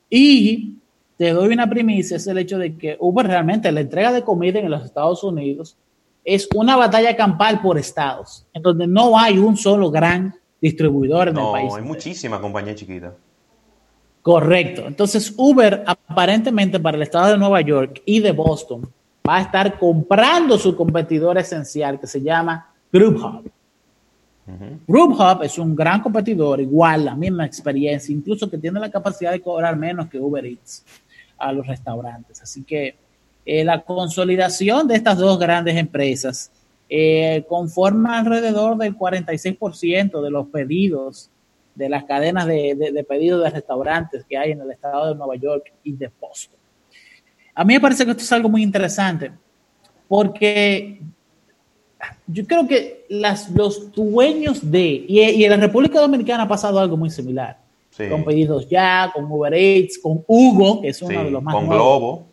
[0.10, 0.75] Y
[1.17, 4.60] te doy una primicia, es el hecho de que Uber realmente, la entrega de comida
[4.60, 5.77] en los Estados Unidos,
[6.23, 11.38] es una batalla campal por estados, en donde no hay un solo gran distribuidor en
[11.38, 11.69] el país.
[11.69, 13.13] No, hay muchísima compañía chiquita.
[14.21, 14.84] Correcto.
[14.86, 18.88] Entonces, Uber aparentemente para el estado de Nueva York y de Boston
[19.27, 23.49] va a estar comprando su competidor esencial que se llama GroupHub.
[24.88, 29.41] GroupHub es un gran competidor, igual, la misma experiencia, incluso que tiene la capacidad de
[29.41, 30.84] cobrar menos que Uber Eats
[31.38, 32.41] a los restaurantes.
[32.41, 32.95] Así que
[33.45, 36.51] eh, la consolidación de estas dos grandes empresas
[36.89, 41.29] eh, conforma alrededor del 46% de los pedidos
[41.73, 45.36] de las cadenas de, de, pedidos de restaurantes que hay en el estado de Nueva
[45.38, 46.60] York y de Boston.
[47.53, 49.31] A mí me parece que esto es algo muy interesante
[50.07, 51.01] porque
[52.27, 56.97] yo creo que las, los dueños de, y, en la República Dominicana ha pasado algo
[56.97, 57.59] muy similar,
[58.09, 61.67] con pedidos ya, con Uber Eats, con Hugo, que es uno de los más Con
[61.67, 62.27] Globo.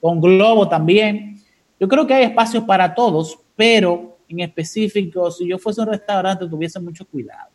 [0.00, 1.40] Con Globo también.
[1.78, 6.48] Yo creo que hay espacios para todos, pero en específico, si yo fuese un restaurante,
[6.48, 7.50] tuviese mucho cuidado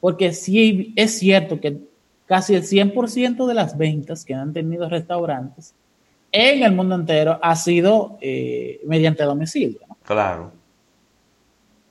[0.00, 1.78] porque sí es cierto que
[2.30, 5.74] casi el 100% de las ventas que han tenido restaurantes
[6.30, 9.80] en el mundo entero ha sido eh, mediante domicilio.
[10.04, 10.52] Claro.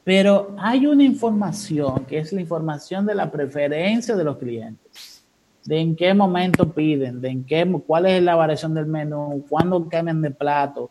[0.05, 5.25] Pero hay una información que es la información de la preferencia de los clientes,
[5.65, 9.89] de en qué momento piden, de en qué, cuál es la variación del menú, cuándo
[9.89, 10.89] cambian de plato,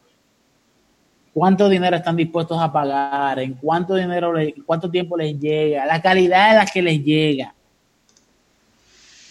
[1.32, 4.34] cuánto dinero están dispuestos a pagar, en cuánto dinero,
[4.66, 7.54] cuánto tiempo les llega, la calidad de la que les llega.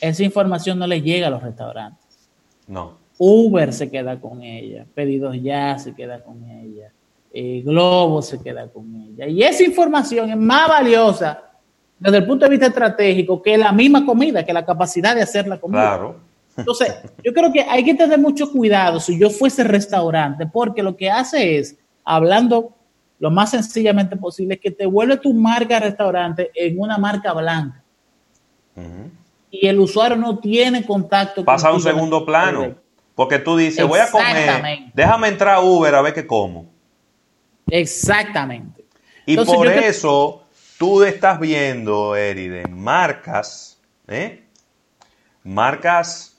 [0.02, 2.06] Esa información no les llega a los restaurantes.
[2.68, 2.98] No.
[3.18, 6.92] Uber se queda con ella, Pedidos Ya se queda con ella,
[7.34, 9.28] eh, Globo se queda con ella.
[9.28, 11.44] Y esa información es más valiosa
[12.00, 15.48] desde el punto de vista estratégico que la misma comida, que la capacidad de hacer
[15.48, 15.82] la comida.
[15.82, 16.16] Claro.
[16.56, 20.96] Entonces, yo creo que hay que tener mucho cuidado si yo fuese restaurante, porque lo
[20.96, 22.74] que hace es hablando
[23.20, 27.84] lo más sencillamente posible, que te vuelve tu marca restaurante en una marca blanca.
[29.50, 31.46] Y el usuario no tiene contacto.
[31.46, 32.76] Pasa a un segundo plano.
[33.16, 36.70] Porque tú dices, voy a comer, déjame entrar a Uber a ver qué como.
[37.68, 38.86] Exactamente.
[39.26, 40.44] Y por eso
[40.78, 44.44] tú estás viendo, Eriden, marcas, ¿eh?
[45.44, 46.38] marcas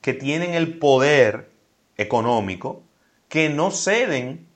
[0.00, 1.50] que tienen el poder
[1.96, 2.82] económico,
[3.28, 4.48] que no ceden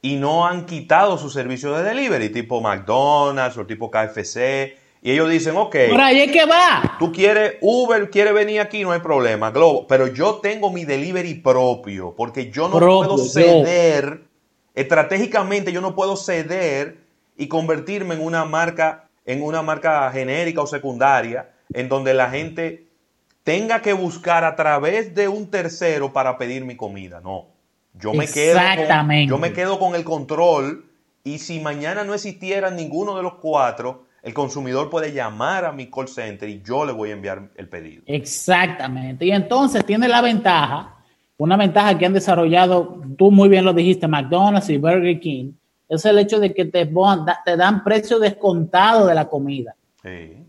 [0.00, 4.76] y no han quitado su servicio de delivery, tipo McDonald's o tipo KFC.
[5.04, 5.76] Y ellos dicen, ok.
[5.90, 6.96] Por ahí es que va.
[7.00, 9.86] Tú quieres, Uber quiere venir aquí, no hay problema, Globo.
[9.88, 14.22] Pero yo tengo mi delivery propio, porque yo no puedo ceder,
[14.74, 16.98] estratégicamente yo no puedo ceder
[17.36, 22.86] y convertirme en una marca, en una marca genérica o secundaria, en donde la gente
[23.42, 27.20] tenga que buscar a través de un tercero para pedir mi comida.
[27.20, 27.48] No.
[27.94, 30.86] Yo me, quedo con, yo me quedo con el control
[31.24, 35.90] y si mañana no existiera ninguno de los cuatro, el consumidor puede llamar a mi
[35.90, 38.02] call center y yo le voy a enviar el pedido.
[38.06, 39.26] Exactamente.
[39.26, 40.96] Y entonces tiene la ventaja,
[41.36, 45.52] una ventaja que han desarrollado, tú muy bien lo dijiste, McDonald's y Burger King,
[45.88, 46.88] es el hecho de que te,
[47.44, 49.74] te dan precio descontado de la comida.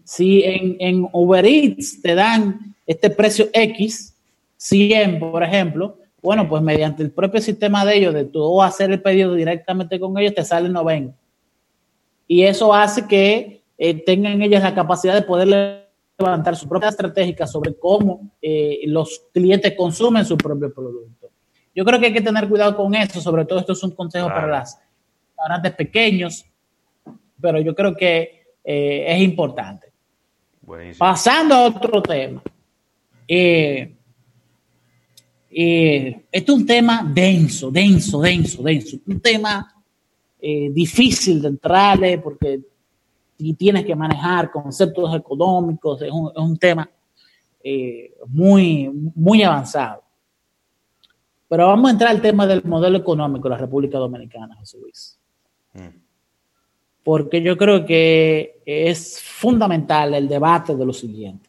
[0.03, 4.15] Si en, en Uber Eats te dan este precio X,
[4.57, 9.01] 100 por ejemplo, bueno, pues mediante el propio sistema de ellos, de tú hacer el
[9.01, 11.13] pedido directamente con ellos, te sale 90.
[12.27, 17.45] Y eso hace que eh, tengan ellos la capacidad de poderle levantar su propia estrategia
[17.45, 21.29] sobre cómo eh, los clientes consumen su propio producto.
[21.75, 24.27] Yo creo que hay que tener cuidado con eso, sobre todo esto es un consejo
[24.27, 24.79] para las
[25.27, 26.45] restaurantes pequeños,
[27.41, 29.91] pero yo creo que eh, es importante.
[30.97, 32.41] Pasando a otro tema.
[33.27, 33.93] Eh,
[35.51, 38.97] eh, esto es un tema denso, denso, denso, denso.
[39.05, 39.69] Un tema
[40.39, 42.61] difícil de entrarle porque
[43.53, 46.01] tienes que manejar conceptos económicos.
[46.01, 46.89] Es un, es un tema
[48.27, 50.03] muy, muy avanzado.
[51.53, 55.19] Pero vamos a entrar al tema del modelo económico de la República Dominicana, José Luis.
[55.73, 55.99] Mm.
[57.03, 61.47] Porque yo creo que es fundamental el debate de lo siguiente.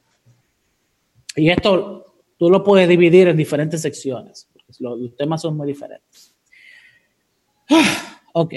[1.37, 2.04] Y esto
[2.37, 6.35] tú lo puedes dividir en diferentes secciones, porque los, temas son muy diferentes.
[8.35, 8.54] ok.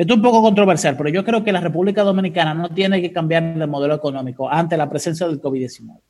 [0.00, 3.12] Esto es un poco controversial, pero yo creo que la República Dominicana no tiene que
[3.12, 6.00] cambiar de modelo económico ante la presencia del COVID-19.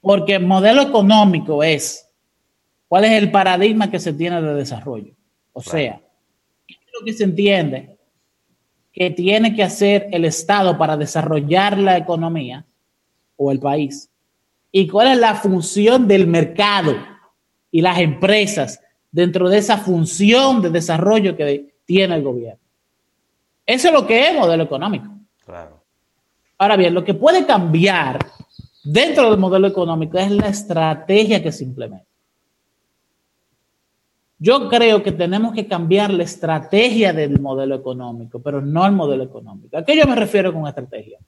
[0.00, 2.10] Porque el modelo económico es
[2.88, 5.12] cuál es el paradigma que se tiene de desarrollo.
[5.52, 6.00] O sea,
[6.66, 7.98] ¿qué es lo que se entiende
[8.94, 12.64] que tiene que hacer el Estado para desarrollar la economía
[13.36, 14.08] o el país?
[14.72, 16.96] ¿Y cuál es la función del mercado
[17.70, 18.80] y las empresas
[19.12, 22.60] dentro de esa función de desarrollo que tiene el gobierno?
[23.64, 25.08] Eso es lo que es modelo económico.
[25.44, 25.82] Claro.
[26.58, 28.18] Ahora bien, lo que puede cambiar
[28.84, 32.06] dentro del modelo económico es la estrategia que se implementa.
[34.38, 39.24] Yo creo que tenemos que cambiar la estrategia del modelo económico, pero no el modelo
[39.24, 39.78] económico.
[39.78, 41.18] ¿A qué yo me refiero con estrategia?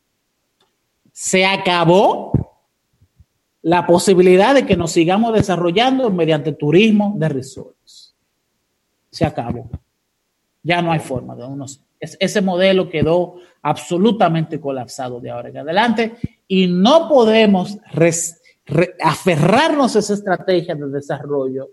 [1.11, 2.33] Se acabó
[3.62, 8.14] la posibilidad de que nos sigamos desarrollando mediante turismo de resorts.
[9.11, 9.71] Se acabó.
[10.68, 11.81] Ya no hay forma de unos.
[11.98, 17.78] Ese modelo quedó absolutamente colapsado de ahora en adelante y no podemos
[19.00, 21.70] aferrarnos a esa estrategia de desarrollo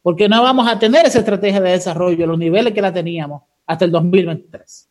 [0.00, 3.84] porque no vamos a tener esa estrategia de desarrollo los niveles que la teníamos hasta
[3.84, 4.88] el 2023.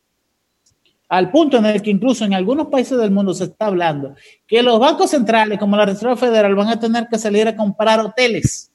[1.08, 4.14] Al punto en el que incluso en algunos países del mundo se está hablando
[4.46, 7.98] que los bancos centrales como la Reserva Federal van a tener que salir a comprar
[7.98, 8.70] hoteles.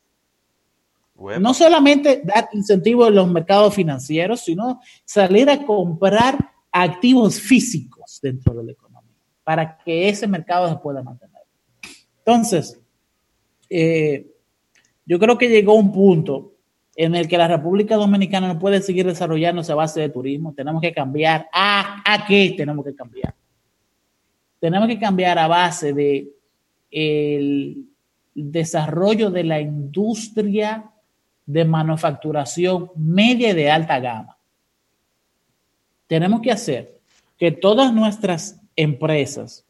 [1.39, 8.53] No solamente dar incentivos en los mercados financieros, sino salir a comprar activos físicos dentro
[8.53, 11.41] de la economía para que ese mercado se pueda mantener.
[12.19, 12.79] Entonces,
[13.69, 14.27] eh,
[15.05, 16.53] yo creo que llegó un punto
[16.95, 20.53] en el que la República Dominicana no puede seguir desarrollándose a base de turismo.
[20.53, 21.47] Tenemos que cambiar.
[21.51, 23.33] ¿A, a qué tenemos que cambiar?
[24.59, 26.29] Tenemos que cambiar a base de
[26.91, 27.85] el
[28.35, 30.91] desarrollo de la industria
[31.49, 34.37] de manufacturación media y de alta gama.
[36.05, 36.99] Tenemos que hacer
[37.39, 39.65] que todas nuestras empresas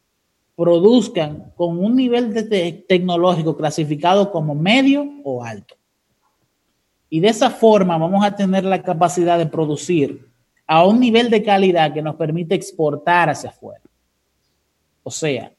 [0.58, 5.76] produzcan con un nivel de tecnológico clasificado como medio o alto.
[7.10, 10.28] Y de esa forma vamos a tener la capacidad de producir
[10.68, 13.86] a un nivel de calidad que nos permite exportar hacia afuera.
[15.02, 15.54] O sea,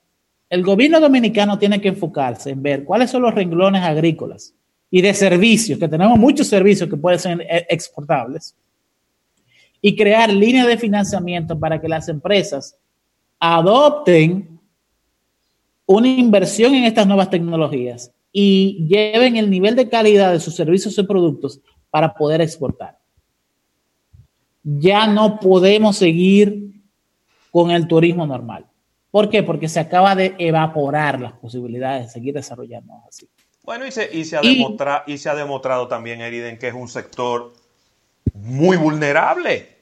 [0.50, 4.54] el gobierno dominicano tiene que enfocarse en ver cuáles son los renglones agrícolas
[4.90, 8.55] y de servicios, que tenemos muchos servicios que pueden ser eh, exportables,
[9.83, 12.76] y crear líneas de financiamiento para que las empresas
[13.38, 14.61] adopten
[15.87, 20.96] una inversión en estas nuevas tecnologías y lleven el nivel de calidad de sus servicios
[20.98, 22.98] y productos para poder exportar.
[24.62, 26.83] Ya no podemos seguir
[27.50, 28.66] con el turismo normal.
[29.11, 29.42] ¿Por qué?
[29.42, 33.29] Porque se acaba de evaporar las posibilidades de seguir desarrollándonos así.
[33.62, 37.53] Bueno, y se, ha, y se ha demostrado también, Eriden, que es un sector
[38.35, 39.77] muy vulnerable.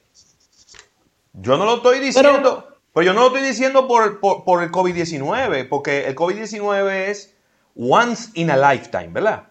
[1.33, 2.65] Yo no lo estoy diciendo.
[2.93, 7.35] Pero yo no lo estoy diciendo por, el COVID-19, porque el COVID-19 es
[7.77, 9.43] once in a lifetime, ¿verdad?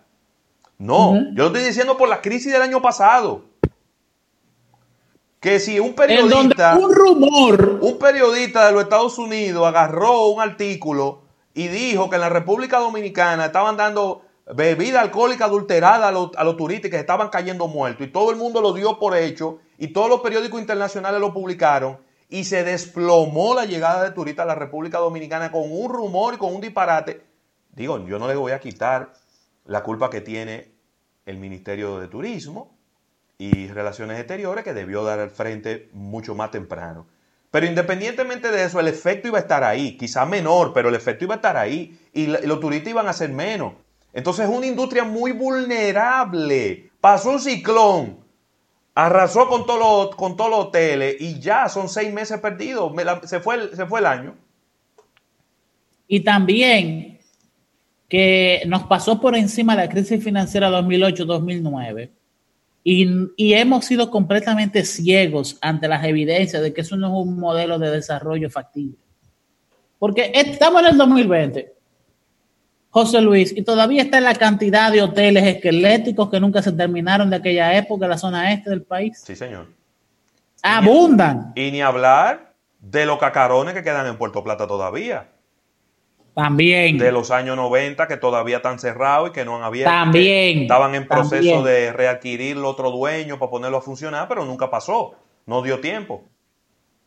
[0.77, 3.45] No, yo lo estoy diciendo por la crisis del año pasado.
[5.41, 6.77] Que si un periodista.
[6.77, 7.79] un rumor.
[7.81, 11.23] Un periodista de los Estados Unidos agarró un artículo
[11.55, 14.23] y dijo que en la República Dominicana estaban dando
[14.55, 18.07] bebida alcohólica adulterada a los, turistas que estaban cayendo muertos.
[18.07, 19.59] Y todo el mundo lo dio por hecho.
[19.79, 24.49] Y todos los periódicos internacionales lo publicaron y se desplomó la llegada de turistas a
[24.49, 27.25] la República Dominicana con un rumor y con un disparate.
[27.71, 29.13] Digo, yo no le voy a quitar
[29.65, 30.73] la culpa que tiene
[31.27, 32.77] el Ministerio de Turismo
[33.39, 37.07] y Relaciones Exteriores, que debió dar al frente mucho más temprano.
[37.51, 41.25] Pero independientemente de eso, el efecto iba a estar ahí, quizá menor, pero el efecto
[41.25, 43.75] iba a estar ahí y los turistas iban a ser menos.
[44.19, 46.91] Entonces es una industria muy vulnerable.
[47.01, 48.29] Pasó un ciclón
[48.99, 52.93] arrasó con todos los con hoteles y ya son seis meses perdidos.
[53.27, 54.35] se, fue, se fue el año.
[56.09, 57.21] Y también
[58.09, 62.11] que nos pasó por encima la crisis financiera 2008-2009
[62.83, 67.79] y, hemos sido completamente ciegos ante las evidencias de que eso no es un modelo
[67.79, 68.97] de desarrollo factible.
[70.01, 71.73] Porque estamos en el 2020,
[72.91, 77.29] José Luis, y todavía está en la cantidad de hoteles esqueléticos que nunca se terminaron
[77.29, 79.23] de aquella época en la zona este del país.
[79.25, 79.67] Sí, señor.
[80.63, 81.53] Abundan.
[81.55, 85.29] Y ni hablar de los cacarones que quedan en Puerto Plata todavía.
[86.35, 86.99] También.
[86.99, 89.91] De los años 90 que todavía están cerrados y que no han abierto.
[89.91, 90.63] También.
[90.63, 95.15] Estaban en proceso de readquirir el otro dueño para ponerlo a funcionar, pero nunca pasó.
[95.47, 96.25] No dio tiempo.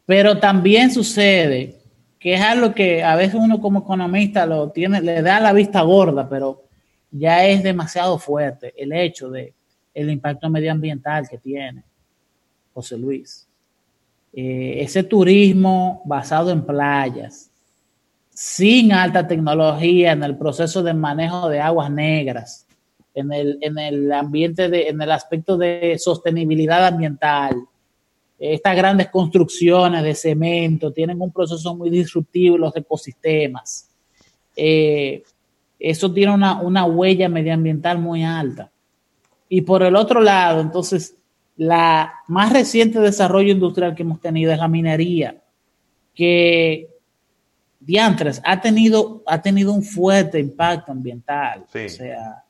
[0.05, 1.80] Pero también sucede
[2.21, 5.81] que es algo que a veces uno como economista lo tiene, le da la vista
[5.81, 6.61] gorda, pero
[7.09, 9.55] ya es demasiado fuerte el hecho de
[9.91, 11.83] el impacto medioambiental que tiene
[12.75, 13.47] José Luis.
[14.33, 17.49] Eh, ese turismo basado en playas,
[18.29, 22.67] sin alta tecnología en el proceso de manejo de aguas negras,
[23.15, 27.55] en el, en el ambiente, de, en el aspecto de sostenibilidad ambiental.
[28.43, 33.87] Estas grandes construcciones de cemento tienen un proceso muy disruptivo en los ecosistemas.
[34.55, 35.21] Eh,
[35.77, 38.71] eso tiene una, una huella medioambiental muy alta.
[39.47, 41.15] Y por el otro lado, entonces,
[41.55, 45.39] la más reciente desarrollo industrial que hemos tenido es la minería,
[46.15, 46.89] que
[47.79, 51.65] diantres, ha tenido, ha tenido un fuerte impacto ambiental.
[51.67, 52.43] O sea,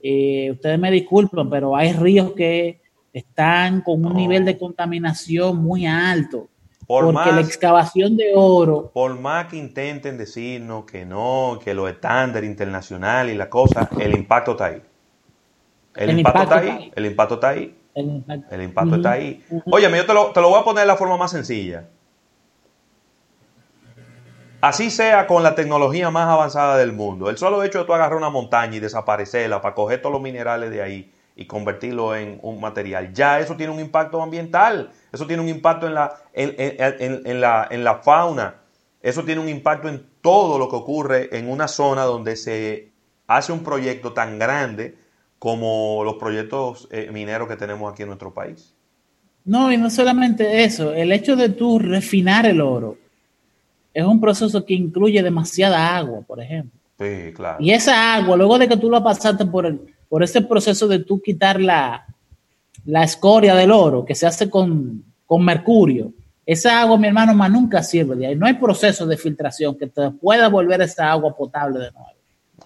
[0.00, 2.80] eh, ustedes me disculpan, pero hay ríos que
[3.16, 6.48] están con un nivel de contaminación muy alto.
[6.86, 8.90] porque la excavación de oro.
[8.92, 14.14] Por más que intenten decirnos que no, que los estándares internacionales y la cosa, el
[14.14, 14.82] impacto está ahí.
[15.94, 17.78] El, impacto, está ahí, El impacto está ahí.
[17.94, 19.42] El impacto, está ahí.
[19.64, 21.88] Oye, yo te lo, te lo voy a poner de la forma más sencilla.
[24.60, 27.30] Así sea con la tecnología más avanzada del mundo.
[27.30, 30.70] El solo hecho de tú agarrar una montaña y desaparecerla para coger todos los minerales
[30.70, 35.42] de ahí y convertirlo en un material, ya eso tiene un impacto ambiental, eso tiene
[35.42, 38.54] un impacto en la, en, la, en la fauna,
[39.02, 42.90] eso tiene un impacto en todo lo que ocurre en una zona donde se
[43.26, 44.96] hace un proyecto tan grande
[45.38, 48.74] como los proyectos eh, mineros que tenemos aquí en nuestro país.
[49.44, 52.96] No, y no solamente eso, el hecho de tú refinar el oro,
[53.92, 56.80] es un proceso que incluye demasiada agua, por ejemplo.
[56.98, 57.58] Sí, claro.
[57.60, 61.00] Y esa agua, luego de que tú la pasaste por, el, por ese proceso de
[61.00, 62.06] tú quitar la,
[62.84, 65.04] la escoria del oro, que se hace con,
[65.40, 66.12] mercurio,
[66.44, 68.36] esa agua, mi hermano, más nunca sirve de ahí.
[68.36, 72.10] No hay proceso de filtración que te pueda volver esa agua potable de nuevo.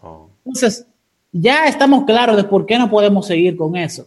[0.03, 0.29] Oh.
[0.45, 0.87] Entonces,
[1.33, 4.07] ya estamos claros de por qué no podemos seguir con eso.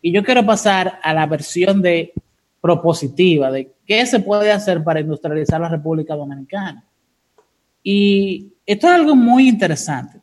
[0.00, 2.12] Y yo quiero pasar a la versión de
[2.60, 6.84] propositiva de qué se puede hacer para industrializar la República Dominicana.
[7.82, 10.19] Y esto es algo muy interesante,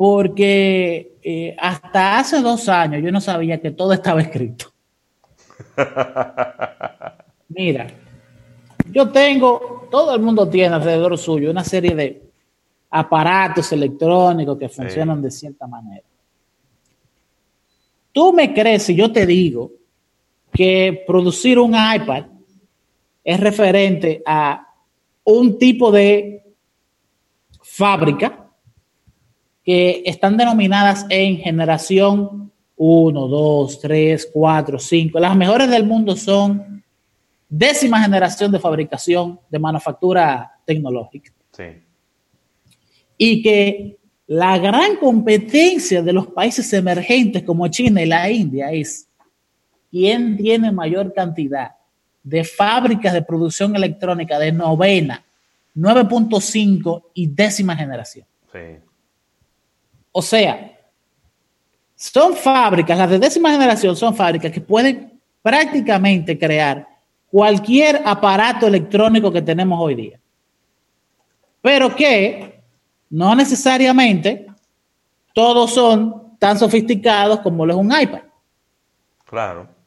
[0.00, 4.72] porque eh, hasta hace dos años yo no sabía que todo estaba escrito.
[7.50, 7.86] Mira,
[8.90, 12.22] yo tengo, todo el mundo tiene alrededor suyo una serie de
[12.88, 16.06] aparatos electrónicos que funcionan de cierta manera.
[18.10, 19.70] Tú me crees si yo te digo
[20.50, 22.24] que producir un iPad
[23.22, 24.66] es referente a
[25.24, 26.42] un tipo de
[27.60, 28.39] fábrica
[29.64, 35.20] que están denominadas en generación 1, 2, 3, 4, 5.
[35.20, 36.82] Las mejores del mundo son
[37.48, 41.32] décima generación de fabricación de manufactura tecnológica.
[41.52, 41.64] Sí.
[43.18, 49.08] Y que la gran competencia de los países emergentes como China y la India es
[49.90, 51.72] ¿quién tiene mayor cantidad
[52.22, 55.24] de fábricas de producción electrónica de novena,
[55.74, 58.26] 9.5 y décima generación?
[58.52, 58.58] Sí.
[60.12, 60.78] O sea,
[61.94, 66.86] son fábricas, las de décima generación son fábricas que pueden prácticamente crear
[67.30, 70.20] cualquier aparato electrónico que tenemos hoy día.
[71.62, 72.60] Pero que
[73.10, 74.46] no necesariamente
[75.32, 78.22] todos son tan sofisticados como lo es un iPad.
[79.26, 79.80] Claro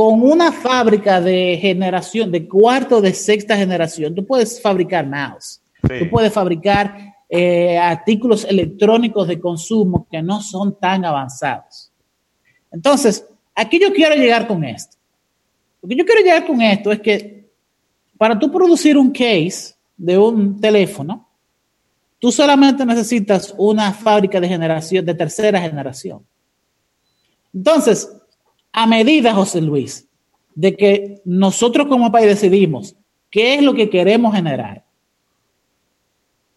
[0.00, 6.08] con una fábrica de generación, de cuarto, de sexta generación, tú puedes fabricar mouse, tú
[6.10, 6.96] puedes fabricar
[7.32, 11.92] eh, artículos electrónicos de consumo que no son tan avanzados.
[12.72, 13.24] Entonces,
[13.54, 14.96] aquí yo quiero llegar con esto.
[15.80, 17.48] Lo que yo quiero llegar con esto es que
[18.18, 21.28] para tú producir un case de un teléfono,
[22.18, 26.26] tú solamente necesitas una fábrica de generación, de tercera generación.
[27.54, 28.12] Entonces,
[28.72, 30.08] a medida, José Luis,
[30.56, 32.96] de que nosotros como país decidimos
[33.30, 34.84] qué es lo que queremos generar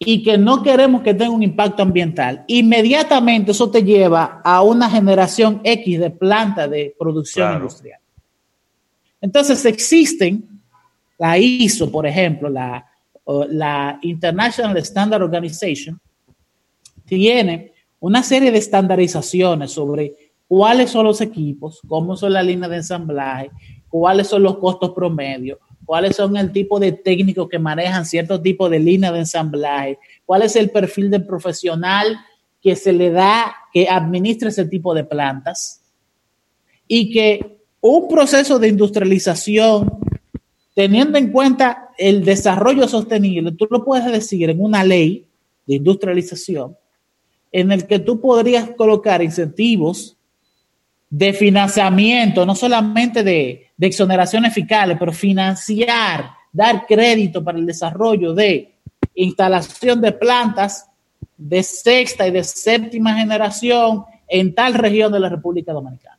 [0.04, 4.90] y que no queremos que tenga un impacto ambiental, inmediatamente eso te lleva a una
[4.90, 8.00] generación X de planta de producción industrial.
[9.20, 10.60] Entonces existen,
[11.18, 12.86] la ISO, por ejemplo, la,
[13.48, 15.98] la International Standard Organization,
[17.06, 20.14] tiene una serie de estandarizaciones sobre
[20.46, 23.50] cuáles son los equipos, cómo son las líneas de ensamblaje,
[23.88, 28.68] cuáles son los costos promedios, cuáles son el tipo de técnicos que manejan cierto tipo
[28.68, 32.18] de línea de ensamblaje, cuál es el perfil del profesional
[32.62, 35.82] que se le da que administra ese tipo de plantas
[36.88, 39.98] y que un proceso de industrialización,
[40.74, 45.26] teniendo en cuenta el desarrollo sostenible, tú lo puedes decir en una ley
[45.66, 46.76] de industrialización
[47.52, 50.16] en el que tú podrías colocar incentivos
[51.16, 58.34] de financiamiento, no solamente de, de exoneraciones fiscales, pero financiar, dar crédito para el desarrollo
[58.34, 58.74] de
[59.14, 60.90] instalación de plantas
[61.36, 66.18] de sexta y de séptima generación en tal región de la República Dominicana.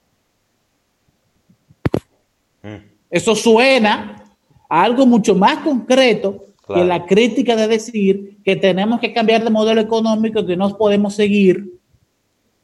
[2.63, 2.75] Mm.
[3.09, 4.23] Eso suena
[4.69, 9.49] a algo mucho más concreto que la crítica de decir que tenemos que cambiar de
[9.49, 11.81] modelo económico, que no podemos seguir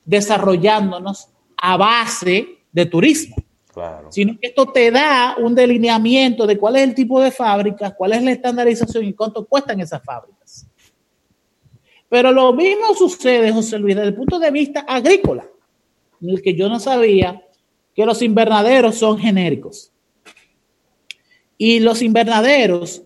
[0.06, 1.28] desarrollándonos
[1.62, 3.36] a base de turismo.
[4.10, 8.14] Sino que esto te da un delineamiento de cuál es el tipo de fábricas, cuál
[8.14, 10.68] es la estandarización y cuánto cuestan esas fábricas.
[12.10, 15.48] Pero lo mismo sucede, José Luis, desde el punto de vista agrícola,
[16.22, 17.42] en el que yo no sabía
[17.96, 19.94] que los invernaderos son genéricos.
[21.58, 23.04] Y los invernaderos,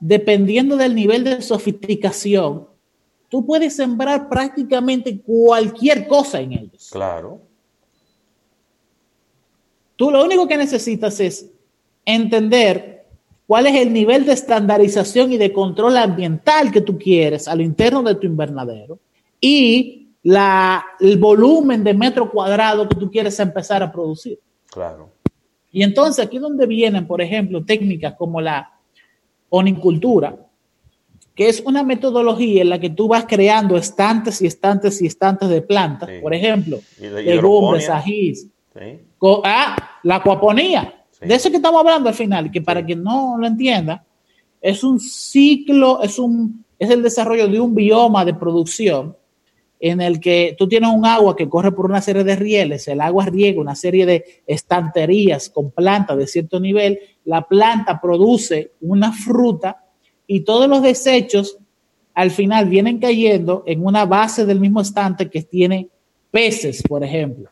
[0.00, 2.68] dependiendo del nivel de sofisticación,
[3.30, 6.90] tú puedes sembrar prácticamente cualquier cosa en ellos.
[6.92, 7.40] Claro.
[9.96, 11.50] Tú lo único que necesitas es
[12.04, 13.06] entender
[13.46, 17.62] cuál es el nivel de estandarización y de control ambiental que tú quieres a lo
[17.62, 18.98] interno de tu invernadero
[19.40, 24.38] y la, el volumen de metro cuadrado que tú quieres empezar a producir.
[24.70, 25.10] Claro.
[25.70, 28.72] Y entonces aquí donde vienen, por ejemplo, técnicas como la
[29.50, 30.36] onicultura,
[31.34, 35.48] que es una metodología en la que tú vas creando estantes y estantes y estantes
[35.48, 38.46] de plantas, por ejemplo, legumbres, ajís,
[39.44, 41.04] Ah, la acuaponía.
[41.20, 44.04] De eso que estamos hablando al final, que para quien no lo entienda,
[44.60, 49.16] es un ciclo, es, un, es el desarrollo de un bioma de producción
[49.80, 53.00] en el que tú tienes un agua que corre por una serie de rieles, el
[53.00, 59.12] agua riega una serie de estanterías con plantas de cierto nivel, la planta produce una
[59.12, 59.84] fruta
[60.26, 61.58] y todos los desechos
[62.14, 65.88] al final vienen cayendo en una base del mismo estante que tiene
[66.30, 67.50] peces, por ejemplo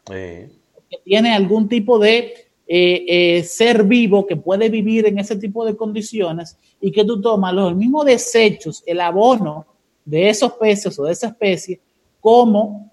[0.92, 2.34] que tiene algún tipo de
[2.66, 7.20] eh, eh, ser vivo que puede vivir en ese tipo de condiciones y que tú
[7.20, 9.66] tomas los mismos desechos, el abono
[10.04, 11.80] de esos peces o de esa especie,
[12.20, 12.92] como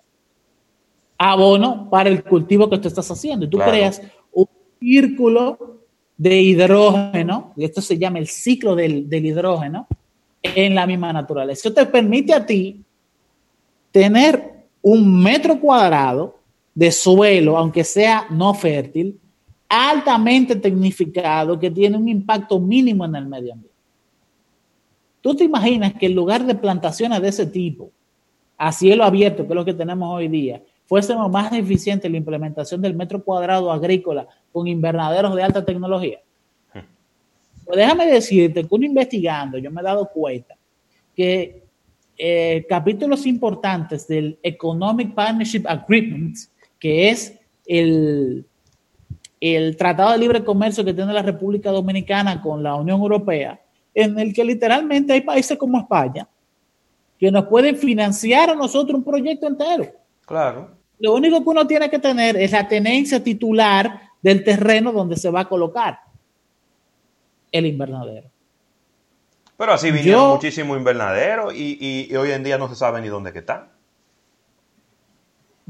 [1.18, 3.45] abono para el cultivo que tú estás haciendo.
[3.45, 4.47] Y tú creas un
[4.80, 5.82] círculo
[6.16, 9.88] de hidrógeno, y esto se llama el ciclo del, del hidrógeno,
[10.41, 11.68] en la misma naturaleza.
[11.68, 12.82] Eso te permite a ti
[13.91, 16.39] tener un metro cuadrado
[16.80, 19.20] de suelo, aunque sea no fértil,
[19.68, 23.78] altamente tecnificado, que tiene un impacto mínimo en el medio ambiente.
[25.20, 27.92] ¿Tú te imaginas que en lugar de plantaciones de ese tipo,
[28.58, 32.20] a cielo abierto, que es lo que tenemos hoy día, fuésemos más eficientes en la
[32.20, 36.20] implementación del metro cuadrado agrícola con invernaderos de alta tecnología?
[37.66, 40.56] Pues déjame decirte que investigando, yo me he dado cuenta
[41.14, 41.62] que
[42.18, 46.38] eh, capítulos importantes del Economic Partnership Agreement
[46.80, 48.46] que es el,
[49.40, 53.60] el Tratado de Libre Comercio que tiene la República Dominicana con la Unión Europea,
[53.94, 56.28] en el que literalmente hay países como España
[57.20, 59.92] que nos pueden financiar a nosotros un proyecto entero.
[60.26, 60.72] Claro.
[61.00, 65.30] Lo único que uno tiene que tener es la tenencia titular del terreno donde se
[65.30, 66.00] va a colocar
[67.52, 68.30] el invernadero.
[69.58, 73.34] Pero así vinieron muchísimos invernaderos y, y, hoy en día no se sabe ni dónde
[73.34, 73.70] que están.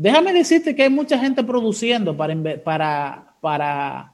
[0.02, 2.34] Déjame decirte que hay mucha gente produciendo para,
[2.64, 4.14] para, para,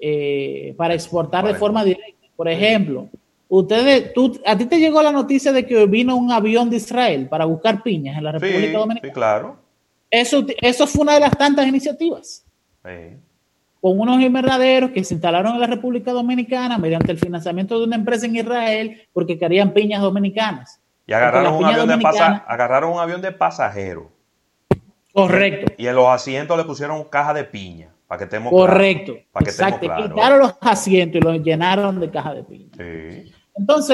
[0.00, 2.26] eh, para exportar de forma directa.
[2.34, 3.10] Por ejemplo,
[3.46, 7.28] ustedes, tú, a ti te llegó la noticia de que vino un avión de Israel
[7.28, 9.06] para buscar piñas en la República Dominicana.
[9.06, 9.56] Sí, claro.
[10.10, 12.46] Eso, eso fue una de las tantas iniciativas.
[13.82, 17.96] Con unos invernaderos que se instalaron en la República Dominicana mediante el financiamiento de una
[17.96, 20.80] empresa en Israel porque querían piñas dominicanas.
[21.06, 24.06] Y agarraron, un avión, de agarraron un avión de pasajeros
[25.26, 25.72] Correcto.
[25.76, 27.90] Y en los asientos le pusieron caja de piña.
[28.06, 29.16] Para que estemos Correcto.
[29.32, 29.80] Para que Exacto.
[29.80, 32.70] Quitaron los asientos y los llenaron de caja de piña.
[32.76, 33.32] Sí.
[33.54, 33.86] Entonces,